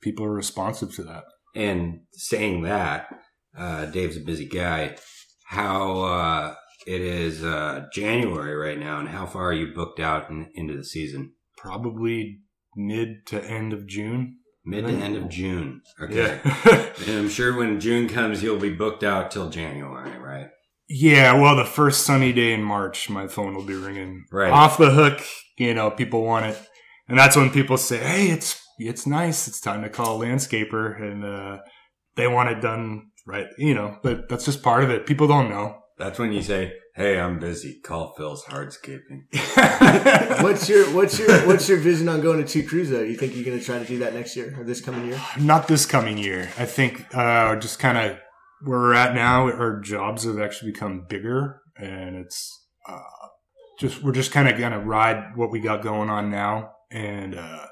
People 0.00 0.24
are 0.26 0.32
responsive 0.32 0.94
to 0.96 1.02
that. 1.04 1.24
And 1.54 2.00
saying 2.12 2.62
that, 2.62 3.08
uh, 3.56 3.86
Dave's 3.86 4.16
a 4.16 4.20
busy 4.20 4.46
guy. 4.46 4.96
How 5.46 6.00
uh, 6.02 6.54
it 6.86 7.00
is 7.00 7.42
uh, 7.42 7.86
January 7.92 8.54
right 8.54 8.78
now, 8.78 9.00
and 9.00 9.08
how 9.08 9.26
far 9.26 9.46
are 9.46 9.52
you 9.52 9.74
booked 9.74 9.98
out 10.00 10.30
in, 10.30 10.50
into 10.54 10.76
the 10.76 10.84
season? 10.84 11.32
Probably 11.56 12.40
mid 12.76 13.26
to 13.28 13.42
end 13.44 13.72
of 13.72 13.86
June. 13.86 14.36
Mid 14.64 14.86
to 14.86 14.92
end 14.92 15.16
of 15.16 15.28
June. 15.30 15.80
Okay. 16.00 16.40
Yeah. 16.44 16.84
And 17.08 17.16
I'm 17.16 17.28
sure 17.28 17.56
when 17.56 17.80
June 17.80 18.08
comes, 18.08 18.42
you'll 18.42 18.58
be 18.58 18.74
booked 18.74 19.02
out 19.04 19.30
till 19.30 19.48
January, 19.50 20.18
right? 20.18 20.48
yeah. 20.88 21.32
Well, 21.40 21.56
the 21.56 21.64
first 21.64 22.04
sunny 22.04 22.32
day 22.32 22.52
in 22.52 22.62
March, 22.62 23.08
my 23.08 23.26
phone 23.28 23.54
will 23.54 23.64
be 23.64 23.74
ringing 23.74 24.24
Right. 24.32 24.50
off 24.52 24.76
the 24.78 24.90
hook. 24.90 25.20
You 25.58 25.74
know, 25.74 25.90
people 25.90 26.24
want 26.24 26.46
it, 26.46 26.58
and 27.08 27.18
that's 27.18 27.36
when 27.36 27.50
people 27.50 27.76
say, 27.76 27.98
"Hey, 27.98 28.30
it's 28.30 28.60
it's 28.78 29.06
nice. 29.06 29.48
It's 29.48 29.60
time 29.60 29.82
to 29.82 29.88
call 29.88 30.22
a 30.22 30.26
landscaper," 30.26 31.00
and 31.00 31.24
uh, 31.24 31.58
they 32.16 32.28
want 32.28 32.50
it 32.50 32.60
done 32.60 33.10
right. 33.26 33.46
You 33.58 33.74
know, 33.74 33.98
but 34.02 34.28
that's 34.28 34.44
just 34.44 34.62
part 34.62 34.84
of 34.84 34.90
it. 34.90 35.06
People 35.06 35.26
don't 35.26 35.50
know. 35.50 35.78
That's 35.98 36.18
when 36.18 36.32
you 36.32 36.42
say, 36.42 36.74
"Hey, 36.94 37.18
I'm 37.18 37.40
busy. 37.40 37.80
Call 37.82 38.14
Phil's 38.16 38.44
Hardscaping." 38.44 39.24
What's 40.42 40.68
your 40.68 40.84
what's 40.94 41.18
your 41.18 41.46
what's 41.46 41.68
your 41.68 41.78
vision 41.78 42.08
on 42.08 42.20
going 42.20 42.38
to 42.38 42.48
two 42.48 42.66
crews 42.66 42.90
though? 42.90 43.02
You 43.02 43.16
think 43.16 43.34
you're 43.34 43.44
going 43.44 43.58
to 43.58 43.64
try 43.64 43.78
to 43.78 43.84
do 43.84 43.98
that 43.98 44.14
next 44.14 44.36
year 44.36 44.54
or 44.56 44.64
this 44.64 44.80
coming 44.80 45.06
year? 45.06 45.20
Not 45.40 45.66
this 45.66 45.84
coming 45.84 46.16
year. 46.18 46.50
I 46.56 46.64
think 46.64 47.12
uh, 47.14 47.56
just 47.56 47.80
kind 47.80 47.98
of 47.98 48.18
where 48.62 48.78
we're 48.78 48.94
at 48.94 49.14
now, 49.14 49.44
our 49.44 49.80
jobs 49.80 50.24
have 50.24 50.38
actually 50.38 50.72
become 50.72 51.06
bigger, 51.08 51.62
and 51.76 52.16
it's 52.16 52.66
uh, 52.88 53.00
just 53.78 54.02
we're 54.02 54.12
just 54.12 54.32
kind 54.32 54.48
of 54.48 54.58
gonna 54.58 54.80
ride 54.80 55.36
what 55.36 55.50
we 55.50 55.60
got 55.60 55.82
going 55.82 56.10
on 56.10 56.30
now, 56.30 56.72
and 56.90 57.34
uh, 57.34 57.66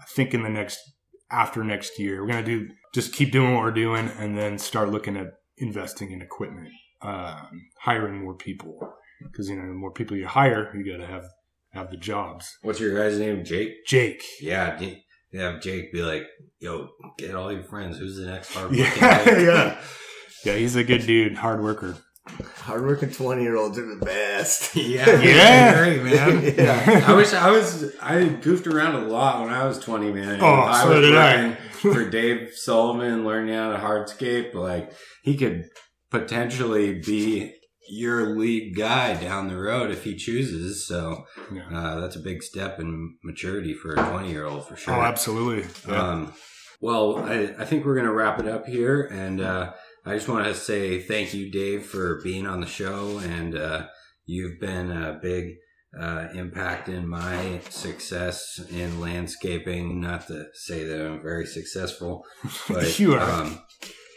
I 0.00 0.04
think 0.14 0.34
in 0.34 0.42
the 0.42 0.48
next 0.48 0.78
after 1.30 1.64
next 1.64 1.98
year, 1.98 2.22
we're 2.22 2.28
gonna 2.28 2.44
do 2.44 2.68
just 2.94 3.12
keep 3.12 3.32
doing 3.32 3.54
what 3.54 3.62
we're 3.62 3.70
doing, 3.70 4.10
and 4.18 4.36
then 4.36 4.58
start 4.58 4.90
looking 4.90 5.16
at 5.16 5.28
investing 5.58 6.10
in 6.10 6.22
equipment, 6.22 6.68
um, 7.02 7.62
hiring 7.80 8.22
more 8.22 8.34
people, 8.34 8.78
because 9.22 9.48
you 9.48 9.56
know 9.56 9.66
the 9.66 9.74
more 9.74 9.92
people 9.92 10.16
you 10.16 10.26
hire, 10.26 10.74
you 10.76 10.90
got 10.90 10.98
to 10.98 11.06
have 11.06 11.24
have 11.70 11.90
the 11.90 11.96
jobs. 11.96 12.56
What's 12.62 12.80
your 12.80 12.96
guy's 12.96 13.18
name? 13.18 13.44
Jake. 13.44 13.84
Jake. 13.86 14.22
Yeah. 14.40 14.80
Have 15.34 15.60
Jake 15.60 15.92
be 15.92 16.02
like, 16.02 16.22
"Yo, 16.60 16.90
get 17.18 17.34
all 17.34 17.52
your 17.52 17.64
friends. 17.64 17.98
Who's 17.98 18.16
the 18.16 18.26
next 18.26 18.54
hard 18.54 18.72
Yeah, 18.76 19.38
yeah. 19.38 19.80
Yeah, 20.44 20.56
he's 20.56 20.76
a 20.76 20.84
good 20.84 21.06
dude, 21.06 21.36
hard 21.36 21.62
worker. 21.62 21.96
Hardworking 22.56 23.10
twenty 23.10 23.42
year 23.42 23.56
olds 23.56 23.78
are 23.78 23.86
the 23.86 24.04
best. 24.04 24.74
yeah, 24.76 25.20
Yeah. 25.20 25.78
great 25.78 26.02
man. 26.02 26.42
Yeah. 26.56 27.04
I 27.06 27.14
wish 27.14 27.32
I 27.32 27.50
was. 27.50 27.94
I 28.00 28.24
goofed 28.28 28.66
around 28.66 28.94
a 28.96 29.06
lot 29.06 29.42
when 29.42 29.50
I 29.52 29.64
was 29.66 29.78
twenty, 29.78 30.12
man. 30.12 30.40
Oh, 30.40 30.46
I 30.46 30.82
so 30.82 30.90
was 30.90 31.00
did 31.00 31.16
I. 31.16 31.54
for 31.70 32.08
Dave 32.08 32.52
Sullivan, 32.54 33.24
learning 33.24 33.54
how 33.54 33.72
to 33.72 33.78
hardscape. 33.78 34.54
Like 34.54 34.92
he 35.22 35.36
could 35.36 35.64
potentially 36.10 37.00
be 37.00 37.52
your 37.90 38.34
lead 38.38 38.74
guy 38.74 39.12
down 39.14 39.48
the 39.48 39.58
road 39.58 39.90
if 39.90 40.04
he 40.04 40.16
chooses. 40.16 40.86
So 40.88 41.24
Yeah. 41.52 41.68
uh, 41.70 42.00
that's 42.00 42.16
a 42.16 42.20
big 42.20 42.42
step 42.42 42.80
in 42.80 43.16
maturity 43.22 43.74
for 43.74 43.92
a 43.92 43.96
twenty-year-old 43.96 44.66
for 44.66 44.76
sure. 44.76 44.94
Oh, 44.94 45.02
absolutely. 45.02 45.68
Yeah. 45.86 46.00
Um, 46.02 46.32
well, 46.80 47.18
I, 47.18 47.54
I 47.58 47.64
think 47.66 47.84
we're 47.84 47.94
going 47.94 48.06
to 48.06 48.12
wrap 48.12 48.38
it 48.40 48.48
up 48.48 48.66
here. 48.66 49.02
And 49.10 49.40
uh, 49.40 49.72
I 50.06 50.14
just 50.14 50.28
want 50.28 50.46
to 50.46 50.54
say 50.54 51.00
thank 51.00 51.32
you, 51.32 51.50
Dave, 51.50 51.86
for 51.86 52.20
being 52.22 52.46
on 52.46 52.60
the 52.60 52.66
show. 52.66 53.18
And 53.18 53.56
uh, 53.56 53.86
you've 54.26 54.60
been 54.60 54.90
a 54.90 55.18
big 55.20 55.54
uh, 55.98 56.28
impact 56.34 56.88
in 56.88 57.08
my 57.08 57.60
success 57.70 58.60
in 58.70 59.00
landscaping. 59.00 60.00
Not 60.00 60.26
to 60.26 60.46
say 60.52 60.84
that 60.84 61.06
I'm 61.06 61.22
very 61.22 61.46
successful, 61.46 62.26
but 62.68 62.98
You 62.98 63.14
are. 63.14 63.30
Um, 63.30 63.62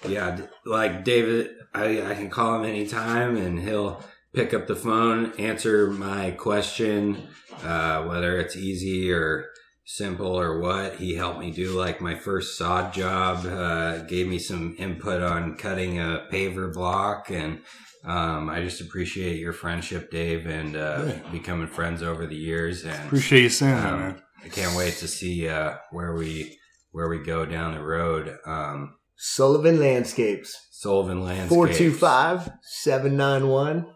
yeah, 0.08 0.39
like 0.65 1.04
David, 1.04 1.52
I, 1.73 2.02
I 2.02 2.15
can 2.15 2.30
call 2.30 2.56
him 2.56 2.65
anytime 2.65 3.38
and 3.38 3.60
he'll 3.60 4.04
pick 4.34 4.54
up 4.54 4.67
the 4.67 4.76
phone, 4.76 5.32
answer 5.39 5.89
my 5.89 6.32
question, 6.32 7.28
uh, 7.63 8.04
whether 8.04 8.38
it's 8.39 8.56
easy 8.56 9.12
or 9.12 9.47
simple 9.88 10.38
or 10.38 10.60
what. 10.60 10.97
He 10.97 11.15
helped 11.15 11.39
me 11.39 11.50
do 11.50 11.71
like 11.71 12.02
my 12.02 12.13
first 12.13 12.58
sod 12.58 12.93
job, 12.93 13.45
uh, 13.45 14.04
gave 14.04 14.28
me 14.28 14.38
some 14.38 14.76
input 14.78 15.21
on 15.23 15.56
cutting 15.56 15.97
a 16.00 16.28
paver 16.32 16.71
block. 16.73 17.32
And 17.32 17.62
um, 18.06 18.50
I 18.50 18.62
just 18.62 18.82
appreciate 18.82 19.39
your 19.39 19.54
friendship, 19.54 20.12
Dave, 20.12 20.45
and 20.45 20.76
uh, 20.76 21.06
Yeah. 21.08 21.32
becoming 21.32 21.67
friends 21.67 22.04
over 22.04 22.28
the 22.28 22.36
years. 22.36 22.84
And 22.84 23.06
Appreciate 23.06 23.43
you 23.43 23.50
saying 23.50 23.76
that, 23.78 23.93
um, 23.93 24.00
man. 24.00 24.21
I 24.43 24.50
can't 24.50 24.76
wait 24.78 24.95
to 24.97 25.08
see 25.08 25.47
uh, 25.47 25.76
where 25.91 26.13
we 26.13 26.58
where 26.91 27.10
we 27.10 27.19
go 27.19 27.45
down 27.45 27.73
the 27.73 27.82
road. 27.84 28.38
Um, 28.45 28.95
Sullivan 29.15 29.80
Landscapes. 29.80 30.56
Sullivan 30.71 31.23
Landscapes. 31.23 31.50
425 31.54 32.50
791 32.62 33.88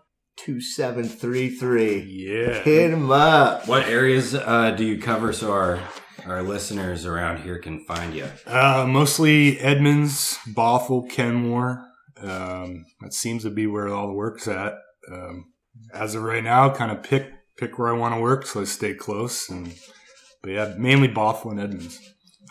2733. 0.45 1.99
Yeah. 1.99 2.63
Hit 2.63 2.91
him 2.91 3.11
up. 3.11 3.67
What 3.67 3.87
areas 3.87 4.33
uh, 4.33 4.71
do 4.71 4.83
you 4.85 4.97
cover 4.97 5.33
so 5.33 5.51
our 5.51 5.79
our 6.25 6.43
listeners 6.43 7.05
around 7.05 7.41
here 7.41 7.59
can 7.59 7.83
find 7.85 8.13
you? 8.13 8.27
Uh, 8.45 8.85
mostly 8.87 9.59
Edmonds, 9.59 10.37
Bothell, 10.47 11.09
Kenmore. 11.09 11.85
Um, 12.21 12.85
that 13.01 13.13
seems 13.13 13.43
to 13.43 13.49
be 13.49 13.67
where 13.67 13.89
all 13.89 14.07
the 14.07 14.13
work's 14.13 14.47
at. 14.47 14.73
Um, 15.11 15.45
as 15.93 16.15
of 16.15 16.23
right 16.23 16.43
now, 16.43 16.73
kind 16.73 16.91
of 16.91 17.03
pick 17.03 17.31
pick 17.57 17.77
where 17.77 17.89
I 17.89 17.97
want 17.97 18.15
to 18.15 18.21
work, 18.21 18.45
so 18.45 18.61
I 18.61 18.63
stay 18.63 18.93
close. 18.93 19.49
And 19.49 19.75
but 20.41 20.51
yeah, 20.51 20.73
mainly 20.77 21.07
Bothell 21.07 21.51
and 21.51 21.59
Edmonds. 21.59 21.99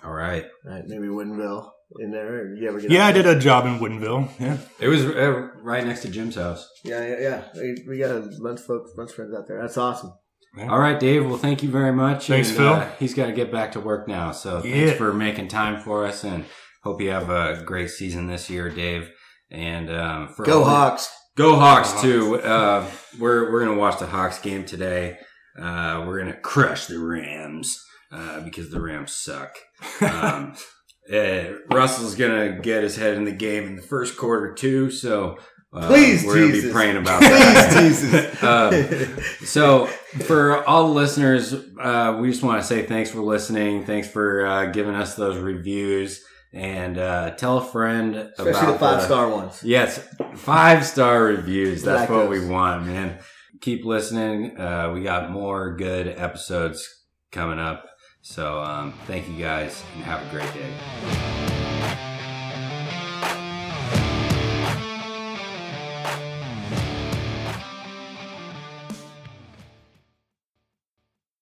All 0.05 0.13
right. 0.13 0.47
Right, 0.65 0.85
maybe 0.87 1.09
Woodinville 1.09 1.71
in 1.99 2.11
there. 2.13 2.55
You 2.55 2.69
ever 2.69 2.81
get 2.81 2.91
Yeah, 2.91 3.05
up 3.05 3.09
I 3.11 3.13
did 3.13 3.27
a 3.27 3.39
job 3.39 3.67
in 3.67 3.79
Woodinville. 3.79 4.29
Yeah. 4.39 4.59
It 4.79 4.89
was 4.89 5.05
uh, 5.05 5.49
right 5.63 5.85
next 5.85 6.03
to 6.03 6.09
Jim's 6.09 6.37
house. 6.37 6.69
Yeah, 6.85 7.05
yeah, 7.07 7.21
yeah. 7.21 7.43
We, 7.55 7.85
we 7.89 7.99
got 7.99 8.11
a 8.11 8.21
bunch 8.41 8.61
of 8.61 8.65
folks, 8.67 8.93
bunch 8.97 9.11
of 9.11 9.17
friends 9.17 9.35
out 9.35 9.47
there. 9.49 9.61
That's 9.61 9.77
awesome. 9.77 10.13
All 10.59 10.79
right, 10.81 10.99
Dave. 10.99 11.27
Well, 11.27 11.37
thank 11.39 11.63
you 11.63 11.71
very 11.71 11.93
much. 11.93 12.27
Thanks, 12.27 12.49
And, 12.49 12.57
Phil. 12.59 12.73
Uh, 12.73 12.89
he's 12.99 13.15
got 13.15 13.27
to 13.27 13.33
get 13.33 13.53
back 13.53 13.73
to 13.73 13.81
work 13.81 14.09
now. 14.09 14.33
So 14.33 14.61
thanks 14.61 14.77
Yeah. 14.77 14.93
for 14.95 15.13
making 15.13 15.49
time 15.49 15.81
for 15.83 16.05
us, 16.05 16.25
and 16.25 16.45
hope 16.83 17.01
you 17.01 17.11
have 17.11 17.31
a 17.31 17.63
great 17.65 17.91
season 17.91 18.27
this 18.27 18.51
year, 18.51 18.69
Dave. 18.69 19.11
And 19.51 19.91
um, 19.91 20.29
for 20.35 20.45
Go 20.45 20.59
all 20.59 20.65
the- 20.65 20.71
Hawks. 20.71 21.09
Go 21.37 21.55
Hawks 21.57 21.91
Hawks. 21.93 22.03
too. 22.03 22.41
Uh, 22.41 22.85
we're 23.19 23.51
we're 23.53 23.65
gonna 23.65 23.79
watch 23.79 23.99
the 24.01 24.07
Hawks 24.07 24.41
game 24.41 24.65
today. 24.65 25.17
Uh, 25.59 26.05
we're 26.07 26.19
gonna 26.19 26.39
crush 26.41 26.87
the 26.87 26.99
Rams 26.99 27.81
uh, 28.13 28.41
because 28.41 28.71
the 28.71 28.81
Rams 28.81 29.13
suck. 29.17 29.55
Um, 30.03 30.55
uh, 31.13 31.53
Russell's 31.75 32.15
gonna 32.15 32.61
get 32.61 32.83
his 32.83 32.97
head 32.97 33.17
in 33.17 33.25
the 33.25 33.33
game 33.33 33.65
in 33.67 33.77
the 33.77 33.83
first 33.83 34.17
quarter 34.17 34.55
too. 34.55 34.91
So 34.91 35.39
uh, 35.73 35.87
Please, 35.87 36.25
we're 36.25 36.49
gonna 36.49 36.63
be 36.63 36.71
praying 36.73 36.97
about 36.97 37.21
that. 37.21 37.73
Please, 37.73 38.01
Jesus. 38.03 38.43
Uh, 38.43 39.21
so 39.45 39.87
for 40.27 40.65
all 40.65 40.89
the 40.89 40.95
listeners, 40.95 41.55
uh, 41.81 42.19
we 42.21 42.31
just 42.31 42.43
want 42.43 42.61
to 42.61 42.67
say 42.67 42.85
thanks 42.85 43.11
for 43.11 43.21
listening. 43.21 43.85
Thanks 43.85 44.09
for 44.09 44.47
uh, 44.47 44.67
giving 44.67 44.95
us 44.95 45.15
those 45.15 45.37
reviews. 45.39 46.23
And 46.53 46.99
uh, 46.99 47.31
tell 47.37 47.59
a 47.59 47.65
friend 47.65 48.17
Especially 48.17 48.51
about 48.51 48.73
the 48.73 48.79
five 48.81 49.03
star 49.03 49.29
ones. 49.31 49.63
Yes, 49.63 50.05
five 50.35 50.85
star 50.85 51.23
reviews. 51.23 51.85
That's 51.85 52.01
Like 52.01 52.11
what 52.11 52.29
those. 52.29 52.41
we 52.41 52.49
want, 52.49 52.87
man. 52.87 53.21
Keep 53.61 53.85
listening. 53.85 54.59
Uh, 54.59 54.91
we 54.93 55.03
got 55.05 55.31
more 55.31 55.77
good 55.77 56.09
episodes 56.09 56.89
coming 57.31 57.61
up. 57.61 57.87
So 58.23 58.61
um, 58.61 58.93
thank 59.07 59.29
you 59.29 59.37
guys 59.37 59.83
and 59.95 60.05
have 60.05 60.27
a 60.27 60.31
great 60.31 60.53
day. 60.53 61.97